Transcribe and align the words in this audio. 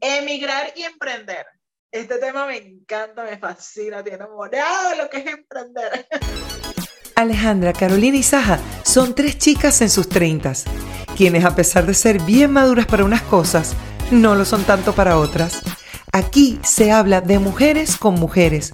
Emigrar 0.00 0.72
y 0.76 0.82
emprender. 0.82 1.46
Este 1.90 2.18
tema 2.18 2.46
me 2.46 2.56
encanta, 2.56 3.24
me 3.24 3.38
fascina, 3.38 4.02
tiene 4.02 4.18
enamorado 4.18 4.96
lo 4.96 5.10
que 5.10 5.18
es 5.18 5.26
emprender. 5.26 6.06
Alejandra, 7.16 7.72
Carolina 7.72 8.16
y 8.16 8.22
Saja 8.22 8.60
son 8.84 9.14
tres 9.14 9.38
chicas 9.38 9.80
en 9.80 9.90
sus 9.90 10.08
treintas, 10.08 10.64
quienes 11.16 11.44
a 11.44 11.56
pesar 11.56 11.84
de 11.86 11.94
ser 11.94 12.20
bien 12.22 12.52
maduras 12.52 12.86
para 12.86 13.04
unas 13.04 13.22
cosas, 13.22 13.74
no 14.12 14.36
lo 14.36 14.44
son 14.44 14.64
tanto 14.64 14.94
para 14.94 15.18
otras. 15.18 15.62
Aquí 16.12 16.60
se 16.62 16.92
habla 16.92 17.20
de 17.20 17.40
mujeres 17.40 17.96
con 17.96 18.14
mujeres, 18.14 18.72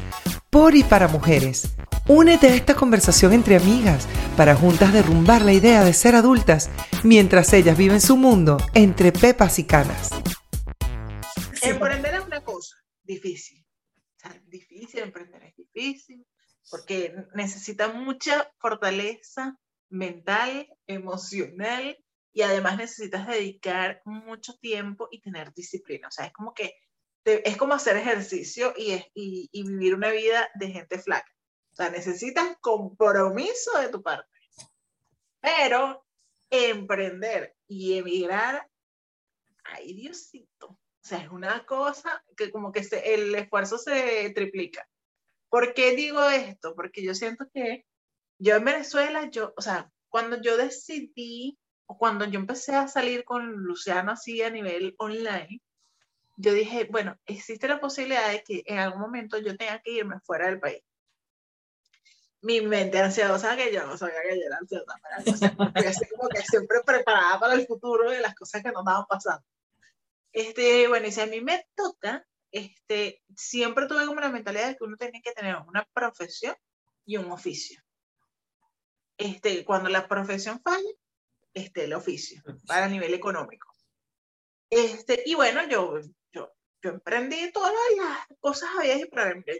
por 0.51 0.75
y 0.75 0.83
para 0.83 1.09
mujeres. 1.09 1.69
Únete 2.07 2.49
a 2.49 2.55
esta 2.55 2.75
conversación 2.75 3.33
entre 3.33 3.57
amigas 3.57 4.07
para 4.37 4.55
juntas 4.55 4.93
derrumbar 4.93 5.41
la 5.41 5.55
idea 5.55 5.85
de 5.85 5.95
ser 5.95 6.15
adultas 6.15 6.69
mientras 7.03 7.53
ellas 7.55 7.79
viven 7.79 8.03
su 8.03 8.19
mundo 8.19 8.59
entre 8.75 9.11
pepas 9.11 9.59
y 9.59 9.65
canas. 9.65 10.11
Emprender 11.65 12.15
es 12.15 12.25
una 12.27 12.45
cosa 12.45 12.77
difícil. 13.03 13.65
difícil, 14.47 15.01
emprender 15.01 15.43
es 15.45 15.57
difícil 15.57 16.27
porque 16.71 17.15
necesita 17.35 17.89
mucha 17.89 18.51
fortaleza 18.59 19.59
mental, 19.91 20.69
emocional 20.87 21.99
y 22.33 22.43
además 22.43 22.77
necesitas 22.79 23.27
dedicar 23.27 24.03
mucho 24.05 24.55
tiempo 24.59 25.09
y 25.11 25.21
tener 25.21 25.53
disciplina. 25.53 26.09
O 26.09 26.11
sea, 26.11 26.27
es 26.27 26.33
como 26.33 26.53
que 26.53 26.75
es 27.25 27.57
como 27.57 27.75
hacer 27.75 27.97
ejercicio 27.97 28.75
y, 28.77 28.93
y, 29.15 29.49
y, 29.51 29.63
vivir 29.67 29.95
una 29.95 30.11
vida 30.11 30.51
de 30.57 30.71
gente 30.71 30.99
flaca. 30.99 31.31
O 31.73 31.77
sea, 31.77 31.91
necesitas 31.91 32.57
compromiso 32.61 33.79
de 33.81 33.89
tu 33.89 34.03
parte. 34.03 34.29
Pero 35.41 36.07
emprender 36.51 37.57
y 37.67 37.99
emigrar, 37.99 38.69
ay 39.65 39.95
Diosito. 39.95 40.79
O 41.05 41.07
sea, 41.07 41.19
es 41.19 41.31
una 41.31 41.67
cosa 41.67 42.25
que 42.35 42.51
como 42.51 42.73
que 42.73 42.81
el 43.05 43.35
esfuerzo 43.35 43.77
se 43.77 44.31
triplica. 44.31 44.89
¿Por 45.51 45.75
qué 45.75 45.95
digo 45.95 46.25
esto? 46.31 46.75
Porque 46.75 47.05
yo 47.05 47.15
siento 47.15 47.47
que 47.53 47.85
yo 48.39 48.57
en 48.57 48.65
Venezuela, 48.65 49.29
yo, 49.31 49.53
o 49.55 49.61
sea, 49.61 49.91
cuando 50.09 50.41
yo 50.41 50.57
decidí, 50.57 51.59
o 51.85 51.99
cuando 51.99 52.25
yo 52.25 52.41
empecé 52.41 52.75
a 52.75 52.89
salir 52.89 53.25
con 53.25 53.53
Luciano 53.53 54.13
así 54.13 54.41
a 54.41 54.49
nivel 54.49 54.95
online, 54.97 55.61
yo 56.37 56.55
dije, 56.55 56.89
bueno, 56.91 57.19
existe 57.27 57.69
la 57.69 57.81
posibilidad 57.81 58.31
de 58.31 58.43
que 58.43 58.63
en 58.65 58.79
algún 58.79 59.03
momento 59.03 59.37
yo 59.39 59.59
tenga 59.59 59.81
que 59.81 59.93
irme 59.93 60.21
fuera 60.21 60.47
del 60.47 60.59
país. 60.59 60.83
Mi 62.41 62.63
mente 62.63 62.99
ansiosa, 62.99 63.57
que 63.57 63.73
yo 63.75 63.87
no 63.87 63.99
sabía 63.99 64.23
que 64.23 64.41
yo 64.41 64.47
era 64.47 64.57
ansiosa, 64.57 64.99
pero 65.75 65.93
como 66.17 66.29
que 66.31 66.43
siempre 66.43 66.79
preparada 66.85 67.39
para 67.39 67.55
el 67.55 67.67
futuro 67.67 68.11
de 68.11 68.21
las 68.21 68.35
cosas 68.35 68.63
que 68.63 68.73
nos 68.73 68.81
estaban 68.81 69.05
pasando. 69.07 69.45
Este, 70.35 70.89
bueno, 70.89 71.07
y 71.07 71.13
si 71.13 71.21
a 71.21 71.27
mí 71.27 71.41
me 71.41 71.65
toca, 71.77 72.27
este, 72.51 73.23
siempre 73.37 73.87
tuve 73.87 74.05
como 74.05 74.21
la 74.21 74.31
mentalidad 74.31 74.67
de 74.67 74.77
que 74.77 74.83
uno 74.83 74.97
tenía 74.97 75.21
que 75.23 75.33
tener 75.33 75.57
una 75.57 75.89
profesión 75.95 76.57
y 77.07 77.17
un 77.17 77.31
oficio. 77.31 77.81
Este, 79.17 79.65
cuando 79.65 79.89
la 79.91 80.09
profesión 80.09 80.61
falla, 80.61 80.91
este, 81.53 81.85
el 81.85 81.93
oficio, 81.93 82.43
para 82.67 82.89
nivel 82.89 83.15
económico. 83.15 83.73
Este, 84.69 85.23
y 85.25 85.35
bueno, 85.35 85.69
yo, 85.69 86.01
yo, 86.33 86.53
yo 86.83 86.91
emprendí 86.91 87.53
todas 87.53 87.73
las 87.97 88.27
cosas 88.41 88.71
había 88.77 88.97
y 88.97 89.09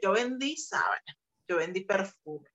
Yo 0.03 0.11
vendí 0.11 0.57
sábanas, 0.57 1.17
yo 1.47 1.59
vendí 1.59 1.85
perfume. 1.85 2.51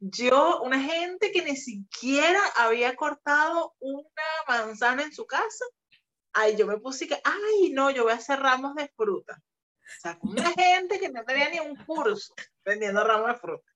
Yo, 0.00 0.60
una 0.62 0.80
gente 0.80 1.30
que 1.30 1.42
ni 1.42 1.54
siquiera 1.54 2.40
había 2.56 2.96
cortado 2.96 3.76
una 3.78 4.22
manzana 4.48 5.04
en 5.04 5.12
su 5.12 5.24
casa, 5.24 5.64
ahí 6.34 6.56
yo 6.56 6.66
me 6.66 6.78
puse 6.78 7.08
que, 7.08 7.20
ay, 7.24 7.70
no, 7.72 7.90
yo 7.90 8.04
voy 8.04 8.12
a 8.12 8.16
hacer 8.16 8.40
ramos 8.40 8.74
de 8.74 8.88
fruta. 8.96 9.34
O 9.36 10.00
sea, 10.00 10.18
una 10.22 10.50
gente 10.50 10.98
que 10.98 11.10
no 11.10 11.24
tenía 11.24 11.48
ni 11.50 11.60
un 11.60 11.76
curso 11.76 12.34
vendiendo 12.64 13.04
ramos 13.04 13.28
de 13.28 13.38
fruta. 13.38 13.72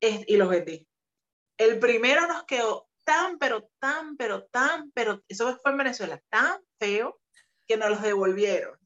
y 0.00 0.36
los 0.36 0.48
vendí. 0.48 0.86
El 1.56 1.78
primero 1.78 2.26
nos 2.26 2.44
quedó 2.44 2.88
tan, 3.04 3.38
pero 3.38 3.70
tan, 3.78 4.16
pero 4.16 4.46
tan, 4.46 4.90
pero 4.92 5.22
eso 5.28 5.58
fue 5.58 5.72
en 5.72 5.78
Venezuela, 5.78 6.22
tan 6.28 6.60
feo 6.78 7.20
que 7.66 7.76
nos 7.76 7.90
los 7.90 8.02
devolvieron. 8.02 8.78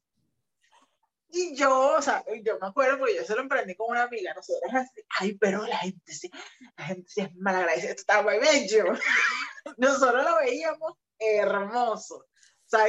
Y 1.29 1.55
yo, 1.55 1.95
o 1.97 2.01
sea, 2.01 2.23
yo 2.43 2.57
me 2.59 2.67
acuerdo 2.67 2.99
porque 2.99 3.15
yo 3.15 3.25
se 3.25 3.35
lo 3.35 3.41
emprendí 3.41 3.75
con 3.75 3.89
una 3.89 4.03
amiga, 4.03 4.33
nosotros 4.33 4.73
así, 4.73 5.01
ay, 5.19 5.37
pero 5.37 5.65
la 5.65 5.77
gente 5.77 6.13
sí, 6.13 6.29
la 6.77 6.85
gente 6.85 7.09
sí 7.09 7.21
es 7.21 7.35
malagradecida, 7.35 7.91
está 7.91 8.21
muy 8.21 8.39
bello. 8.39 8.85
Nosotros 9.77 10.23
lo 10.23 10.37
veíamos 10.37 10.93
hermoso. 11.19 12.25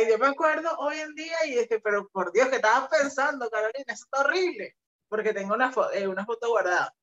Y 0.01 0.11
yo 0.11 0.19
me 0.19 0.27
acuerdo 0.27 0.69
hoy 0.79 0.99
en 0.99 1.15
día 1.15 1.37
y 1.47 1.51
dije, 1.51 1.81
pero 1.81 2.09
por 2.09 2.33
Dios, 2.33 2.49
¿qué 2.49 2.57
estabas 2.57 2.89
pensando, 2.89 3.49
Carolina? 3.49 3.85
Eso 3.87 4.05
está 4.05 4.21
horrible, 4.21 4.77
porque 5.09 5.33
tengo 5.33 5.55
una, 5.55 5.73
eh, 5.95 6.07
una 6.07 6.25
foto 6.25 6.49
guardada. 6.49 6.95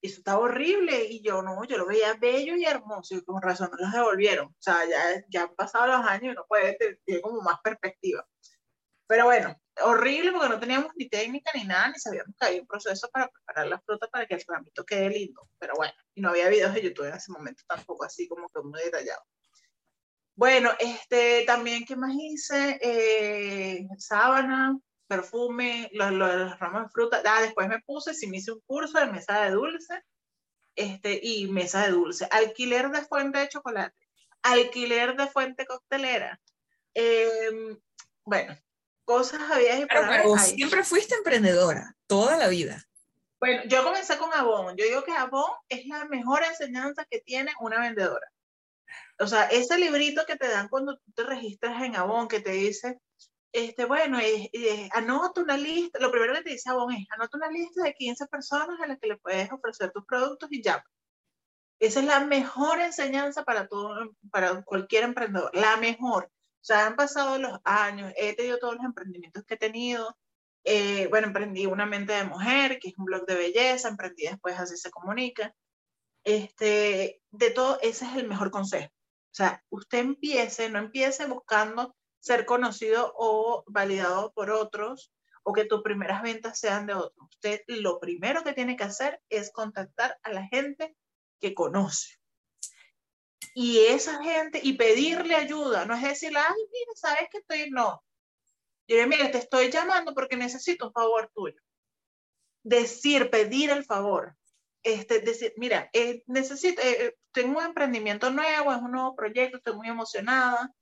Y 0.00 0.08
eso 0.08 0.18
estaba 0.18 0.38
horrible 0.38 1.04
y 1.04 1.22
yo 1.22 1.42
no, 1.42 1.62
yo 1.64 1.76
lo 1.76 1.86
veía 1.86 2.14
bello 2.14 2.56
y 2.56 2.64
hermoso 2.64 3.14
y 3.16 3.24
con 3.24 3.42
razón 3.42 3.70
no 3.72 3.78
los 3.78 3.92
devolvieron. 3.92 4.46
O 4.46 4.56
sea, 4.58 4.86
ya, 4.88 5.24
ya 5.28 5.42
han 5.42 5.54
pasado 5.54 5.88
los 5.88 6.06
años 6.06 6.32
y 6.32 6.36
no 6.36 6.46
puede 6.46 6.74
tener 6.74 7.20
como 7.20 7.42
más 7.42 7.60
perspectiva. 7.62 8.26
Pero 9.06 9.24
bueno, 9.24 9.60
horrible 9.82 10.32
porque 10.32 10.48
no 10.48 10.60
teníamos 10.60 10.92
ni 10.94 11.08
técnica 11.08 11.50
ni 11.54 11.64
nada, 11.64 11.88
ni 11.88 11.98
sabíamos 11.98 12.34
que 12.38 12.46
había 12.46 12.60
un 12.60 12.66
proceso 12.66 13.08
para 13.12 13.28
preparar 13.28 13.66
la 13.66 13.80
fruta 13.80 14.06
para 14.08 14.26
que 14.26 14.34
el 14.34 14.44
ramito 14.46 14.84
quede 14.84 15.10
lindo. 15.10 15.48
Pero 15.58 15.74
bueno, 15.76 15.92
y 16.14 16.20
no 16.20 16.30
había 16.30 16.48
videos 16.48 16.72
de 16.74 16.82
YouTube 16.82 17.08
en 17.08 17.14
ese 17.14 17.32
momento 17.32 17.62
tampoco 17.66 18.04
así 18.04 18.28
como 18.28 18.48
que 18.48 18.62
muy 18.62 18.80
detallado. 18.82 19.22
Bueno, 20.34 20.70
este, 20.78 21.44
también, 21.46 21.84
¿qué 21.84 21.96
más 21.96 22.14
hice? 22.14 22.78
Eh, 22.80 23.86
sábana, 23.98 24.78
perfume, 25.06 25.90
los, 25.92 26.12
los, 26.12 26.58
ramos 26.58 26.84
de 26.84 26.88
fruta. 26.88 27.22
Ah, 27.26 27.42
después 27.42 27.68
me 27.68 27.80
puse, 27.80 28.14
sí 28.14 28.26
me 28.26 28.38
hice 28.38 28.52
un 28.52 28.60
curso 28.60 28.98
de 28.98 29.06
mesa 29.06 29.42
de 29.42 29.50
dulce 29.50 30.02
este, 30.76 31.20
y 31.22 31.48
mesa 31.48 31.82
de 31.84 31.90
dulce. 31.90 32.28
Alquiler 32.30 32.90
de 32.90 33.02
fuente 33.02 33.38
de 33.38 33.48
chocolate, 33.48 33.96
alquiler 34.42 35.16
de 35.16 35.26
fuente 35.26 35.66
coctelera. 35.66 36.40
Em, 36.94 37.78
bueno, 38.24 38.56
cosas 39.04 39.40
había 39.50 39.78
y 39.78 39.86
Pero, 39.86 40.38
siempre 40.38 40.84
fuiste 40.84 41.14
emprendedora, 41.16 41.96
toda 42.06 42.36
la 42.36 42.48
vida. 42.48 42.84
Bueno, 43.40 43.62
yo 43.66 43.82
comencé 43.82 44.16
con 44.16 44.32
Avon. 44.32 44.76
Yo 44.76 44.84
digo 44.84 45.02
que 45.02 45.12
Avon 45.12 45.50
es 45.68 45.86
la 45.86 46.04
mejor 46.04 46.42
enseñanza 46.44 47.04
que 47.10 47.20
tiene 47.20 47.52
una 47.60 47.80
vendedora 47.80 48.30
o 49.18 49.26
sea, 49.26 49.44
ese 49.46 49.78
librito 49.78 50.22
que 50.26 50.36
te 50.36 50.48
dan 50.48 50.68
cuando 50.68 50.96
tú 50.98 51.12
te 51.12 51.24
registras 51.24 51.82
en 51.82 51.96
Avon, 51.96 52.28
que 52.28 52.40
te 52.40 52.52
dice, 52.52 53.00
este, 53.52 53.84
bueno, 53.84 54.18
anota 54.92 55.40
una 55.40 55.56
lista, 55.56 55.98
lo 56.00 56.10
primero 56.10 56.34
que 56.34 56.42
te 56.42 56.50
dice 56.50 56.70
Avon 56.70 56.92
es, 56.92 57.06
anota 57.10 57.36
una 57.36 57.50
lista 57.50 57.82
de 57.82 57.94
15 57.94 58.26
personas 58.26 58.80
a 58.80 58.86
las 58.86 58.98
que 58.98 59.08
le 59.08 59.18
puedes 59.18 59.50
ofrecer 59.52 59.90
tus 59.92 60.04
productos 60.04 60.48
y 60.52 60.62
ya. 60.62 60.84
Esa 61.80 62.00
es 62.00 62.06
la 62.06 62.20
mejor 62.20 62.78
enseñanza 62.80 63.42
para, 63.44 63.66
todo, 63.66 64.10
para 64.30 64.62
cualquier 64.62 65.04
emprendedor, 65.04 65.50
la 65.54 65.76
mejor. 65.78 66.30
O 66.60 66.64
sea, 66.64 66.86
han 66.86 66.94
pasado 66.94 67.38
los 67.38 67.58
años, 67.64 68.12
he 68.16 68.36
tenido 68.36 68.58
todos 68.58 68.74
los 68.74 68.84
emprendimientos 68.84 69.44
que 69.44 69.54
he 69.54 69.56
tenido. 69.56 70.16
Eh, 70.64 71.06
bueno, 71.08 71.28
emprendí 71.28 71.64
Una 71.64 71.86
Mente 71.86 72.12
de 72.12 72.24
Mujer, 72.24 72.78
que 72.78 72.88
es 72.88 72.98
un 72.98 73.06
blog 73.06 73.24
de 73.24 73.34
belleza, 73.34 73.88
emprendí 73.88 74.24
después 74.24 74.58
Así 74.58 74.76
se 74.76 74.90
comunica. 74.90 75.54
Este, 76.30 77.20
de 77.32 77.50
todo, 77.50 77.80
ese 77.82 78.04
es 78.04 78.16
el 78.16 78.28
mejor 78.28 78.52
consejo. 78.52 78.86
O 78.86 79.34
sea, 79.34 79.64
usted 79.68 79.98
empiece, 79.98 80.70
no 80.70 80.78
empiece 80.78 81.26
buscando 81.26 81.96
ser 82.20 82.46
conocido 82.46 83.12
o 83.16 83.64
validado 83.66 84.32
por 84.32 84.50
otros 84.50 85.12
o 85.42 85.52
que 85.52 85.64
tus 85.64 85.82
primeras 85.82 86.22
ventas 86.22 86.60
sean 86.60 86.86
de 86.86 86.94
otros. 86.94 87.28
Usted 87.30 87.62
lo 87.66 87.98
primero 87.98 88.44
que 88.44 88.52
tiene 88.52 88.76
que 88.76 88.84
hacer 88.84 89.20
es 89.28 89.50
contactar 89.50 90.18
a 90.22 90.32
la 90.32 90.46
gente 90.46 90.96
que 91.40 91.52
conoce. 91.52 92.20
Y 93.52 93.78
esa 93.86 94.22
gente, 94.22 94.60
y 94.62 94.74
pedirle 94.74 95.34
ayuda, 95.34 95.84
no 95.84 95.94
es 95.94 96.02
decirle, 96.02 96.38
ay, 96.38 96.62
mira, 96.72 96.92
sabes 96.94 97.28
que 97.32 97.38
estoy, 97.38 97.70
no. 97.70 98.04
Yo 98.86 99.04
mira, 99.08 99.32
te 99.32 99.38
estoy 99.38 99.72
llamando 99.72 100.14
porque 100.14 100.36
necesito 100.36 100.86
un 100.86 100.92
favor 100.92 101.28
tuyo. 101.34 101.60
Decir, 102.62 103.30
pedir 103.30 103.70
el 103.70 103.84
favor 103.84 104.36
este, 104.82 105.20
decir, 105.20 105.52
mira, 105.56 105.90
eh, 105.92 106.22
necesito, 106.26 106.80
eh, 106.82 107.06
eh, 107.06 107.16
tengo 107.32 107.58
un 107.58 107.64
emprendimiento 107.64 108.30
nuevo, 108.30 108.72
es 108.72 108.78
un 108.78 108.92
nuevo 108.92 109.14
proyecto, 109.14 109.58
estoy 109.58 109.76
muy 109.76 109.88
emocionada, 109.88 110.74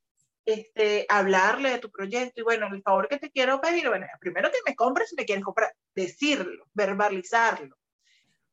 este, 0.45 1.05
hablarle 1.09 1.71
de 1.71 1.79
tu 1.79 1.91
proyecto 1.91 2.41
y 2.41 2.43
bueno, 2.43 2.67
el 2.73 2.81
favor 2.81 3.07
que 3.07 3.17
te 3.17 3.31
quiero 3.31 3.61
pedir, 3.61 3.87
bueno, 3.89 4.07
primero 4.19 4.51
que 4.51 4.59
me 4.65 4.75
compres 4.75 5.09
si 5.09 5.15
me 5.15 5.25
quieres 5.25 5.43
comprar, 5.43 5.73
decirlo, 5.95 6.65
verbalizarlo. 6.73 7.75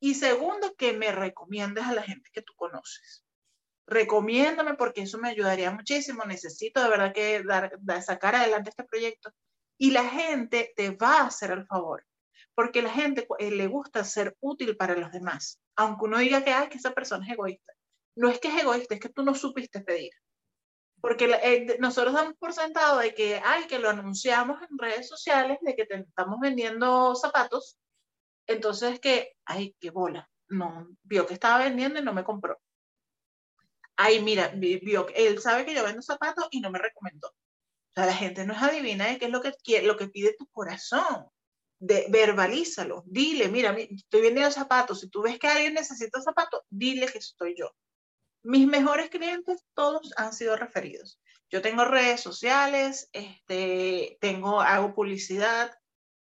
Y 0.01 0.15
segundo, 0.15 0.75
que 0.77 0.93
me 0.93 1.11
recomiendes 1.13 1.85
a 1.85 1.95
la 1.95 2.03
gente 2.03 2.31
que 2.33 2.43
tú 2.43 2.53
conoces. 2.55 3.25
Recomiéndame 3.87 4.75
porque 4.75 5.03
eso 5.03 5.19
me 5.19 5.31
ayudaría 5.31 5.71
muchísimo. 5.71 6.25
Necesito 6.25 6.83
de 6.83 6.91
verdad 6.91 7.15
que 7.15 7.43
dar, 7.43 7.73
sacar 8.05 8.35
adelante 8.35 8.71
este 8.71 8.85
proyecto. 8.85 9.33
Y 9.79 9.93
la 9.93 10.05
gente 10.05 10.73
te 10.77 10.91
va 10.91 11.21
a 11.21 11.27
hacer 11.27 11.51
el 11.51 11.67
favor 11.67 12.06
porque 12.57 12.83
la 12.83 12.91
gente 12.91 13.29
eh, 13.39 13.51
le 13.51 13.67
gusta 13.69 14.03
ser 14.03 14.35
útil 14.41 14.77
para 14.77 14.97
los 14.97 15.13
demás, 15.13 15.61
aunque 15.77 16.07
uno 16.07 16.19
diga 16.19 16.43
que, 16.43 16.53
Ay, 16.53 16.69
que 16.69 16.79
esa 16.79 16.93
persona 16.95 17.25
es 17.27 17.33
egoísta. 17.35 17.73
No 18.17 18.31
es 18.31 18.41
que 18.41 18.49
es 18.49 18.63
egoísta, 18.63 18.95
es 18.95 19.01
que 19.01 19.11
tú 19.11 19.23
no 19.23 19.35
supiste 19.35 19.81
pedir. 19.83 20.11
porque 21.01 21.27
eh, 21.43 21.77
nosotros 21.81 22.15
damos 22.15 22.35
por 22.39 22.53
sentado 22.53 22.99
de 22.99 23.15
que, 23.15 23.41
ay, 23.45 23.67
que 23.69 23.79
lo 23.79 23.91
anunciamos 23.91 24.61
en 24.63 24.79
redes 24.79 25.09
sociales, 25.09 25.59
de 25.61 25.77
que 25.77 25.87
te 25.87 25.97
estamos 26.01 26.39
vendiendo 26.41 27.15
zapatos, 27.15 27.79
entonces 28.47 29.01
que, 29.01 29.35
ay, 29.45 29.77
qué 29.79 29.91
bola, 29.91 30.29
no, 30.49 30.89
vio 31.03 31.27
que 31.27 31.35
estaba 31.35 31.65
vendiendo 31.65 32.01
y 32.01 32.03
no 32.05 32.15
me 32.15 32.25
compró. 32.25 32.59
Ay, 33.97 34.23
mira, 34.23 34.49
vio, 34.57 35.07
él 35.15 35.41
sabe 35.41 35.65
que 35.67 35.75
yo 35.75 35.85
vendo 35.85 36.03
zapatos 36.03 36.49
y 36.51 36.61
no 36.61 36.71
me 36.71 36.79
recomendó. 36.79 37.29
O 37.29 37.93
sea, 37.95 38.07
la 38.07 38.15
gente 38.15 38.45
no 38.47 38.55
es 38.55 38.63
adivina 38.63 39.07
de 39.07 39.19
qué 39.19 39.27
es 39.27 39.31
lo 39.31 39.41
que, 39.43 39.53
lo 39.83 39.97
que 39.97 40.09
pide 40.09 40.35
tu 40.39 40.47
corazón. 40.49 41.29
De, 41.79 42.07
verbalízalo, 42.09 43.05
dile, 43.07 43.49
mira, 43.49 43.77
estoy 43.79 44.23
vendiendo 44.23 44.51
zapatos, 44.51 45.01
si 45.01 45.11
tú 45.11 45.23
ves 45.23 45.39
que 45.39 45.47
alguien 45.47 45.75
necesita 45.75 46.23
zapatos, 46.23 46.63
dile 46.71 47.07
que 47.07 47.21
soy 47.21 47.55
yo. 47.57 47.71
Mis 48.43 48.67
mejores 48.67 49.11
clientes, 49.11 49.63
todos 49.75 50.13
han 50.17 50.33
sido 50.33 50.57
referidos. 50.57 51.21
Yo 51.51 51.61
tengo 51.61 51.85
redes 51.85 52.21
sociales, 52.21 53.11
este, 53.13 54.17
tengo, 54.21 54.61
hago 54.61 54.95
publicidad, 54.95 55.71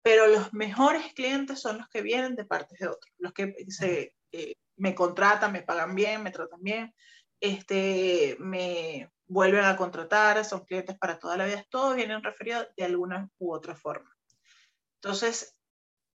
pero 0.02 0.28
los 0.28 0.54
mejores 0.54 1.14
clientes 1.14 1.60
son 1.60 1.78
los 1.78 1.88
que 1.90 2.02
vienen 2.02 2.36
de 2.36 2.46
partes 2.46 2.80
de 2.80 2.88
otros, 2.88 3.12
los 3.18 3.34
que 3.34 3.54
se, 3.70 4.16
eh, 4.32 4.56
me 4.78 4.94
contratan, 4.94 5.52
me 5.52 5.64
pagan 5.64 5.96
bien, 5.96 6.22
me 6.24 6.32
tratan 6.32 6.62
bien, 6.62 6.94
este, 7.40 8.36
me 8.40 9.10
vuelven 9.28 9.66
a 9.66 9.78
contratar, 9.78 10.44
son 10.46 10.66
clientes 10.66 10.98
para 10.98 11.18
toda 11.18 11.38
la 11.38 11.46
vida, 11.46 11.66
todos 11.70 11.96
vienen 11.96 12.24
referidos 12.24 12.68
de 12.76 12.86
alguna 12.86 13.30
u 13.40 13.54
otra 13.54 13.76
forma. 13.76 14.15
Entonces, 15.06 15.56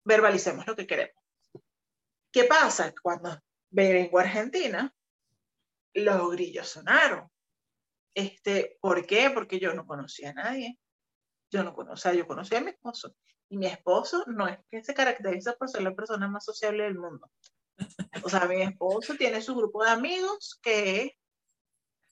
verbalicemos 0.03 0.65
lo 0.65 0.75
que 0.75 0.87
queremos. 0.87 1.23
¿Qué 2.31 2.45
pasa? 2.45 2.91
Cuando 3.03 3.39
vengo 3.69 4.17
a 4.17 4.23
Argentina, 4.23 4.91
los 5.93 6.31
grillos 6.31 6.69
sonaron. 6.69 7.29
Este, 8.15 8.79
¿Por 8.81 9.05
qué? 9.05 9.29
Porque 9.29 9.59
yo 9.59 9.75
no 9.75 9.85
conocía 9.85 10.31
a 10.31 10.33
nadie. 10.33 10.79
Yo 11.51 11.63
no 11.63 11.75
conocía, 11.75 12.15
yo 12.15 12.25
conocía 12.25 12.57
a 12.57 12.61
mi 12.61 12.71
esposo. 12.71 13.15
Y 13.47 13.59
mi 13.59 13.67
esposo 13.67 14.23
no 14.25 14.47
es 14.47 14.57
que 14.71 14.83
se 14.83 14.95
caracteriza 14.95 15.53
por 15.53 15.69
ser 15.69 15.83
la 15.83 15.93
persona 15.93 16.27
más 16.27 16.45
sociable 16.45 16.85
del 16.85 16.97
mundo. 16.97 17.31
O 18.23 18.29
sea, 18.29 18.47
mi 18.47 18.63
esposo 18.63 19.13
tiene 19.17 19.39
su 19.43 19.55
grupo 19.55 19.83
de 19.83 19.91
amigos 19.91 20.59
que 20.63 21.15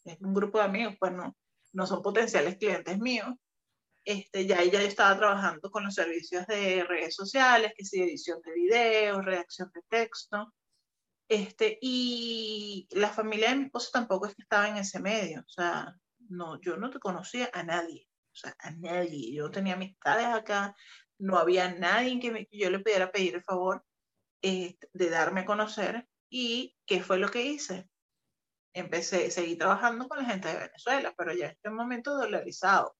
es 0.05 0.21
un 0.21 0.35
grupo 0.35 0.59
de 0.59 0.65
amigos, 0.65 0.95
pues 0.99 1.11
no, 1.11 1.35
no 1.73 1.87
son 1.87 2.03
potenciales 2.03 2.55
clientes 2.57 2.99
míos. 2.99 3.33
Este, 4.07 4.45
ya 4.45 4.61
ella 4.61 4.81
estaba 4.83 5.17
trabajando 5.17 5.69
con 5.69 5.83
los 5.83 5.93
servicios 5.93 6.47
de 6.47 6.85
redes 6.85 7.13
sociales, 7.13 7.73
que 7.75 7.83
sí, 7.83 8.01
edición 8.01 8.39
de 8.41 8.53
videos, 8.53 9.25
redacción 9.25 9.69
de 9.73 9.81
texto. 9.89 10.53
Este, 11.27 11.77
y 11.81 12.87
la 12.91 13.09
familia 13.09 13.49
de 13.49 13.57
mi 13.57 13.65
esposo 13.65 13.89
tampoco 13.91 14.27
es 14.27 14.35
que 14.35 14.43
estaba 14.43 14.69
en 14.69 14.77
ese 14.77 15.01
medio, 15.01 15.41
o 15.41 15.49
sea, 15.49 15.93
no, 16.29 16.57
yo 16.61 16.77
no 16.77 16.89
te 16.89 16.99
conocía 16.99 17.49
a 17.53 17.63
nadie, 17.63 18.07
o 18.31 18.35
sea, 18.35 18.55
a 18.59 18.71
nadie. 18.71 19.33
Yo 19.33 19.51
tenía 19.51 19.73
amistades 19.73 20.27
acá, 20.27 20.73
no 21.17 21.37
había 21.37 21.73
nadie 21.73 22.17
que, 22.21 22.47
yo 22.51 22.69
le 22.69 22.79
pudiera 22.79 23.11
pedir 23.11 23.35
el 23.35 23.43
favor 23.43 23.83
eh, 24.41 24.77
de 24.93 25.09
darme 25.09 25.41
a 25.41 25.45
conocer. 25.45 26.07
¿Y 26.29 26.77
qué 26.85 27.03
fue 27.03 27.19
lo 27.19 27.29
que 27.29 27.43
hice? 27.43 27.89
Empecé, 28.73 29.31
seguí 29.31 29.57
trabajando 29.57 30.07
con 30.07 30.19
la 30.19 30.25
gente 30.29 30.47
de 30.47 30.59
Venezuela, 30.59 31.13
pero 31.17 31.33
ya 31.33 31.47
en 31.47 31.51
este 31.51 31.69
momento 31.69 32.17
dolarizado. 32.17 32.96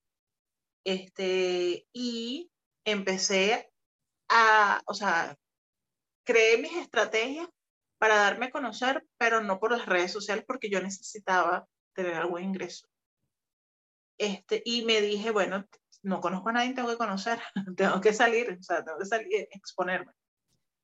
Este, 0.87 1.85
y 1.91 2.49
empecé 2.85 3.69
a, 4.29 4.81
o 4.85 4.93
sea, 4.93 5.37
creé 6.23 6.57
mis 6.59 6.77
estrategias 6.77 7.49
para 7.97 8.15
darme 8.15 8.45
a 8.45 8.51
conocer, 8.51 9.05
pero 9.17 9.41
no 9.41 9.59
por 9.59 9.71
las 9.73 9.85
redes 9.85 10.13
sociales, 10.13 10.45
porque 10.47 10.69
yo 10.69 10.81
necesitaba 10.81 11.67
tener 11.93 12.13
algún 12.13 12.41
ingreso. 12.41 12.87
Este, 14.17 14.61
y 14.63 14.85
me 14.85 15.01
dije, 15.01 15.31
bueno, 15.31 15.67
no 16.03 16.21
conozco 16.21 16.47
a 16.49 16.53
nadie, 16.53 16.73
tengo 16.73 16.89
que 16.89 16.95
conocer, 16.95 17.37
tengo 17.75 17.99
que 17.99 18.13
salir, 18.13 18.57
o 18.57 18.63
sea, 18.63 18.81
tengo 18.85 18.97
que 18.97 19.05
salir, 19.07 19.27
exponerme. 19.51 20.13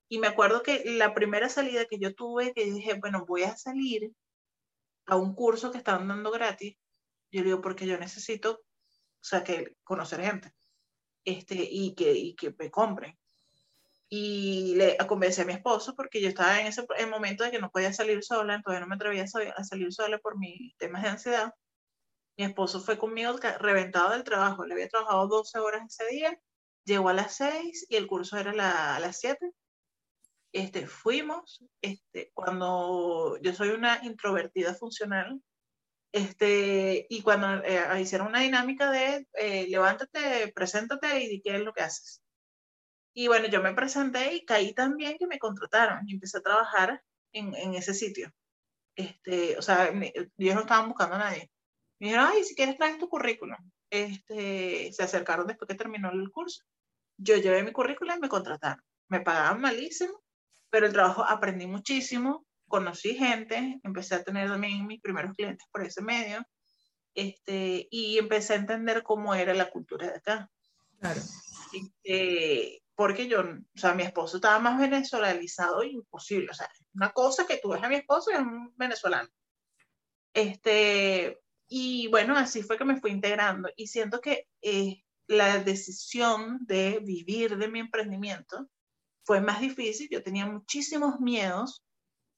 Y 0.10 0.20
me 0.20 0.28
acuerdo 0.28 0.64
que 0.64 0.84
la 0.84 1.14
primera 1.14 1.48
salida 1.48 1.86
que 1.86 1.98
yo 1.98 2.14
tuve, 2.14 2.52
que 2.54 2.66
dije, 2.66 2.96
bueno, 2.96 3.26
voy 3.26 3.44
a 3.44 3.56
salir 3.56 4.12
a 5.06 5.16
un 5.16 5.34
curso 5.34 5.72
que 5.72 5.78
estaban 5.78 6.10
dando 6.10 6.30
gratis, 6.30 6.76
yo 7.32 7.42
digo, 7.42 7.62
porque 7.62 7.88
yo 7.88 7.98
necesito, 7.98 8.60
o 9.24 9.26
sea, 9.26 9.44
que 9.44 9.78
conocer 9.84 10.22
gente, 10.22 10.54
este, 11.26 11.56
y 11.56 11.96
que, 11.96 12.12
y 12.14 12.36
que 12.36 12.54
me 12.58 12.70
compren 12.70 13.18
y 14.16 14.76
le 14.76 14.96
convencí 15.08 15.42
a 15.42 15.46
mi 15.46 15.54
esposo 15.54 15.96
porque 15.96 16.22
yo 16.22 16.30
estaba 16.30 16.62
en 16.62 16.68
ese 16.68 16.86
momento 17.10 17.44
de 17.44 17.50
que 17.50 17.58
no 17.58 17.72
podía 17.72 17.92
salir 17.94 18.24
sola, 18.24 18.54
entonces 18.54 18.80
no 18.80 18.86
me 18.86 18.94
atrevía 18.94 19.24
a 19.24 19.64
salir 19.64 19.92
sola 19.92 20.20
por 20.20 20.38
mis 20.38 20.78
temas 20.78 21.02
de 21.02 21.10
ansiedad. 21.10 21.52
Mi 22.38 22.44
esposo 22.44 22.80
fue 22.80 23.00
conmigo 23.00 23.36
reventado 23.60 24.12
del 24.12 24.24
trabajo, 24.24 24.68
le 24.68 24.76
había 24.76 24.88
trabajado 24.88 25.28
12 25.28 25.58
horas 25.58 25.82
ese 25.88 26.14
día, 26.14 26.40
llegó 26.86 27.10
a 27.10 27.14
las 27.14 27.38
6 27.38 27.88
y 27.90 27.96
el 27.96 28.06
curso 28.06 28.38
era 28.38 28.96
a 28.96 29.00
las 29.00 29.20
7. 29.20 29.52
Este, 30.52 30.86
fuimos, 30.86 31.66
este, 31.82 32.30
cuando 32.36 33.40
yo 33.42 33.52
soy 33.56 33.70
una 33.70 34.00
introvertida 34.04 34.76
funcional, 34.76 35.42
este, 36.14 37.08
y 37.10 37.24
cuando 37.24 37.64
eh, 37.66 38.00
hicieron 38.00 38.28
una 38.28 38.42
dinámica 38.42 38.92
de 38.92 39.28
eh, 39.34 39.68
levántate, 39.68 40.54
preséntate 40.54 41.24
y 41.24 41.42
qué 41.42 41.56
es 41.56 41.62
lo 41.62 41.74
que 41.74 41.82
haces. 41.82 42.22
Y 43.16 43.28
bueno, 43.28 43.48
yo 43.48 43.64
me 43.64 43.74
presenté 43.74 44.36
y 44.36 44.46
caí 44.46 44.74
también 44.76 45.18
que 45.18 45.26
me 45.26 45.40
contrataron 45.40 46.08
y 46.08 46.14
empecé 46.14 46.38
a 46.38 46.42
trabajar 46.42 47.04
en, 47.32 47.56
en 47.56 47.74
ese 47.74 47.96
sitio. 47.96 48.32
Este, 48.96 49.58
o 49.58 49.62
sea, 49.64 49.88
ellos 49.88 50.56
no 50.56 50.62
estaban 50.62 50.88
buscando 50.88 51.16
a 51.16 51.20
nadie. 51.20 51.50
Me 52.00 52.08
dijeron, 52.08 52.30
ay, 52.32 52.44
si 52.44 52.54
quieres 52.56 52.78
traes 52.78 53.00
tu 53.00 53.10
currículum. 53.10 53.58
Este, 53.90 54.94
se 54.94 55.04
acercaron 55.04 55.48
después 55.48 55.68
que 55.68 55.76
terminó 55.76 56.12
el 56.12 56.30
curso. 56.30 56.64
Yo 57.18 57.38
llevé 57.38 57.64
mi 57.64 57.72
currículum 57.72 58.18
y 58.18 58.22
me 58.22 58.30
contrataron. 58.30 58.84
Me 59.08 59.22
pagaban 59.22 59.62
malísimo, 59.62 60.22
pero 60.70 60.86
el 60.86 60.94
trabajo 60.94 61.24
aprendí 61.24 61.66
muchísimo, 61.66 62.46
conocí 62.74 63.14
gente, 63.14 63.80
empecé 63.84 64.16
a 64.16 64.24
tener 64.24 64.50
también 64.50 64.88
mis 64.88 65.00
primeros 65.00 65.36
clientes 65.36 65.68
por 65.72 65.84
ese 65.84 66.02
medio, 66.02 66.44
este, 67.14 67.88
y 67.92 68.18
empecé 68.18 68.54
a 68.54 68.56
entender 68.56 69.04
cómo 69.04 69.36
era 69.36 69.54
la 69.54 69.70
cultura 69.70 70.08
de 70.08 70.16
acá. 70.16 70.50
Claro. 71.00 71.22
Este, 71.72 72.82
porque 72.96 73.28
yo, 73.28 73.42
o 73.42 73.78
sea, 73.78 73.94
mi 73.94 74.02
esposo 74.02 74.38
estaba 74.38 74.58
más 74.58 74.80
venezolanizado 74.80 75.84
imposible, 75.84 76.50
o 76.50 76.54
sea, 76.56 76.68
una 76.96 77.12
cosa 77.12 77.46
que 77.46 77.60
tú 77.62 77.70
ves 77.70 77.84
a 77.84 77.90
mi 77.90 77.94
esposo 77.94 78.32
y 78.32 78.34
es 78.34 78.40
un 78.40 78.74
venezolano. 78.76 79.30
Este, 80.34 81.40
y 81.68 82.08
bueno, 82.08 82.36
así 82.36 82.64
fue 82.64 82.80
que 82.80 82.86
me 82.86 83.00
fui 83.00 83.12
integrando 83.12 83.70
y 83.76 83.86
siento 83.86 84.20
que 84.20 84.48
eh, 84.64 85.04
la 85.28 85.60
decisión 85.60 86.58
de 86.66 87.02
vivir 87.04 87.56
de 87.56 87.68
mi 87.68 87.82
emprendimiento 87.82 88.68
fue 89.26 89.42
más 89.42 89.62
difícil, 89.62 90.10
yo 90.10 90.24
tenía 90.24 90.48
muchísimos 90.48 91.20
miedos, 91.20 91.84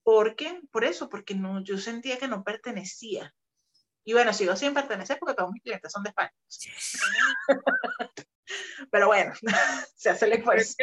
porque, 0.06 0.62
por 0.72 0.86
eso, 0.86 1.10
porque 1.10 1.34
no, 1.34 1.64
yo 1.64 1.80
sentía 1.80 2.20
que 2.20 2.28
no 2.28 2.44
pertenecía. 2.44 3.34
Y 4.06 4.14
bueno, 4.14 4.34
sigo 4.34 4.56
sin 4.56 4.72
pertenecer 4.72 5.18
porque 5.20 5.34
todos 5.34 5.52
mis 5.52 5.64
clientes 5.64 5.92
son 5.92 6.04
de 6.04 6.10
España. 6.10 6.32
Pero 8.92 9.08
bueno, 9.08 9.34
se 9.96 10.12
hace 10.12 10.26
el 10.26 10.34
esfuerzo. 10.34 10.76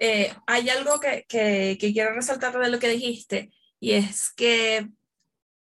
Eh, 0.00 0.34
hay 0.48 0.68
algo 0.70 0.98
que, 0.98 1.24
que, 1.28 1.78
que, 1.80 1.92
quiero 1.92 2.14
resaltar 2.14 2.58
de 2.58 2.68
lo 2.68 2.80
que 2.80 2.88
dijiste 2.88 3.52
y 3.78 3.92
es 3.92 4.32
que 4.32 4.88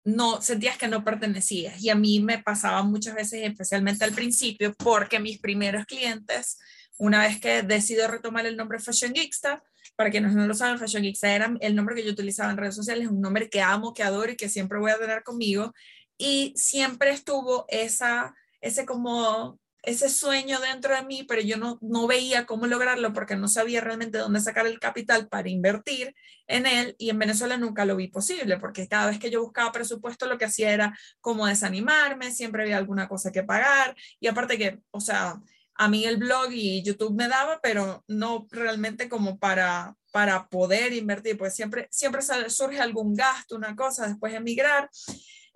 no 0.04 0.42
sentías 0.42 0.80
que 0.80 0.88
no 0.88 1.04
pertenecías 1.04 1.80
y 1.80 1.92
a 1.92 1.96
mí 1.96 2.22
me 2.22 2.42
pasaba 2.42 2.82
muchas 2.82 3.14
veces 3.14 3.44
especialmente 3.44 4.04
al 4.04 4.14
principio 4.14 4.74
porque 4.74 5.20
mis 5.20 5.40
primeros 5.40 5.86
clientes 5.86 6.58
una 6.98 7.22
vez 7.22 7.40
que 7.40 7.62
decido 7.62 8.08
retomar 8.08 8.46
el 8.46 8.58
nombre 8.58 8.80
Fashion 8.80 9.14
Geeksta 9.14 9.64
para 9.98 10.12
quienes 10.12 10.34
no 10.34 10.48
lo 10.48 10.54
saben 10.54 10.80
Fashion 10.80 11.04
Geeksta 11.04 11.36
era 11.36 11.54
el 11.60 11.76
nombre 11.76 11.96
que 11.96 12.06
yo 12.06 12.12
utilizaba 12.12 12.52
en 12.52 12.58
redes 12.58 12.76
sociales 12.76 13.08
un 13.08 13.20
nombre 13.20 13.50
que 13.50 13.62
amo 13.62 13.94
que 13.94 14.04
adoro 14.04 14.32
y 14.32 14.38
que 14.38 14.48
siempre 14.48 14.80
voy 14.80 14.92
a 14.92 15.00
tener 15.00 15.24
conmigo. 15.24 15.74
Y 16.18 16.54
siempre 16.56 17.12
estuvo 17.12 17.66
esa 17.68 18.34
ese 18.62 18.86
como 18.86 19.60
ese 19.84 20.10
sueño 20.10 20.60
dentro 20.60 20.94
de 20.94 21.04
mí, 21.04 21.24
pero 21.24 21.42
yo 21.42 21.56
no, 21.58 21.80
no 21.82 22.08
veía 22.08 22.46
cómo 22.46 22.68
lograrlo 22.68 23.14
porque 23.14 23.38
no 23.38 23.48
sabía 23.48 23.80
realmente 23.80 24.18
dónde 24.18 24.42
sacar 24.42 24.68
el 24.68 24.80
capital 24.80 25.30
para 25.30 25.50
invertir 25.50 26.14
en 26.48 26.66
él 26.66 26.96
y 26.98 27.10
en 27.10 27.20
Venezuela 27.20 27.58
nunca 27.58 27.86
lo 27.86 27.96
vi 27.96 28.10
posible 28.10 28.58
porque 28.58 28.88
cada 28.90 29.08
vez 29.08 29.18
que 29.18 29.32
yo 29.32 29.42
buscaba 29.42 29.72
presupuesto 29.72 30.26
lo 30.28 30.38
que 30.38 30.46
hacía 30.46 30.74
era 30.74 30.98
como 31.22 31.48
desanimarme, 31.48 32.32
siempre 32.32 32.64
había 32.64 32.78
alguna 32.78 33.08
cosa 33.08 33.32
que 33.32 33.44
pagar 33.44 33.96
y 34.20 34.28
aparte 34.28 34.58
que, 34.58 34.80
o 34.92 35.00
sea, 35.00 35.40
a 35.78 35.88
mí 35.88 36.06
el 36.06 36.18
blog 36.18 36.52
y 36.52 36.84
YouTube 36.84 37.16
me 37.16 37.28
daba, 37.28 37.60
pero 37.62 38.04
no 38.08 38.48
realmente 38.50 39.08
como 39.08 39.38
para, 39.38 39.96
para 40.12 40.48
poder 40.50 40.94
invertir, 40.94 41.38
pues 41.38 41.56
siempre, 41.56 41.88
siempre 41.92 42.22
surge 42.50 42.80
algún 42.80 43.14
gasto, 43.14 43.56
una 43.56 43.76
cosa, 43.76 44.08
después 44.08 44.34
emigrar. 44.34 44.90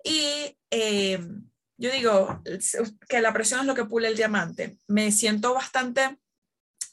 Y 0.04 0.56
eh, 0.70 1.20
yo 1.76 1.90
digo 1.90 2.40
que 3.08 3.20
la 3.20 3.32
presión 3.32 3.60
es 3.60 3.66
lo 3.66 3.74
que 3.74 3.84
pule 3.84 4.08
el 4.08 4.16
diamante. 4.16 4.78
Me 4.86 5.10
siento 5.10 5.54
bastante 5.54 6.18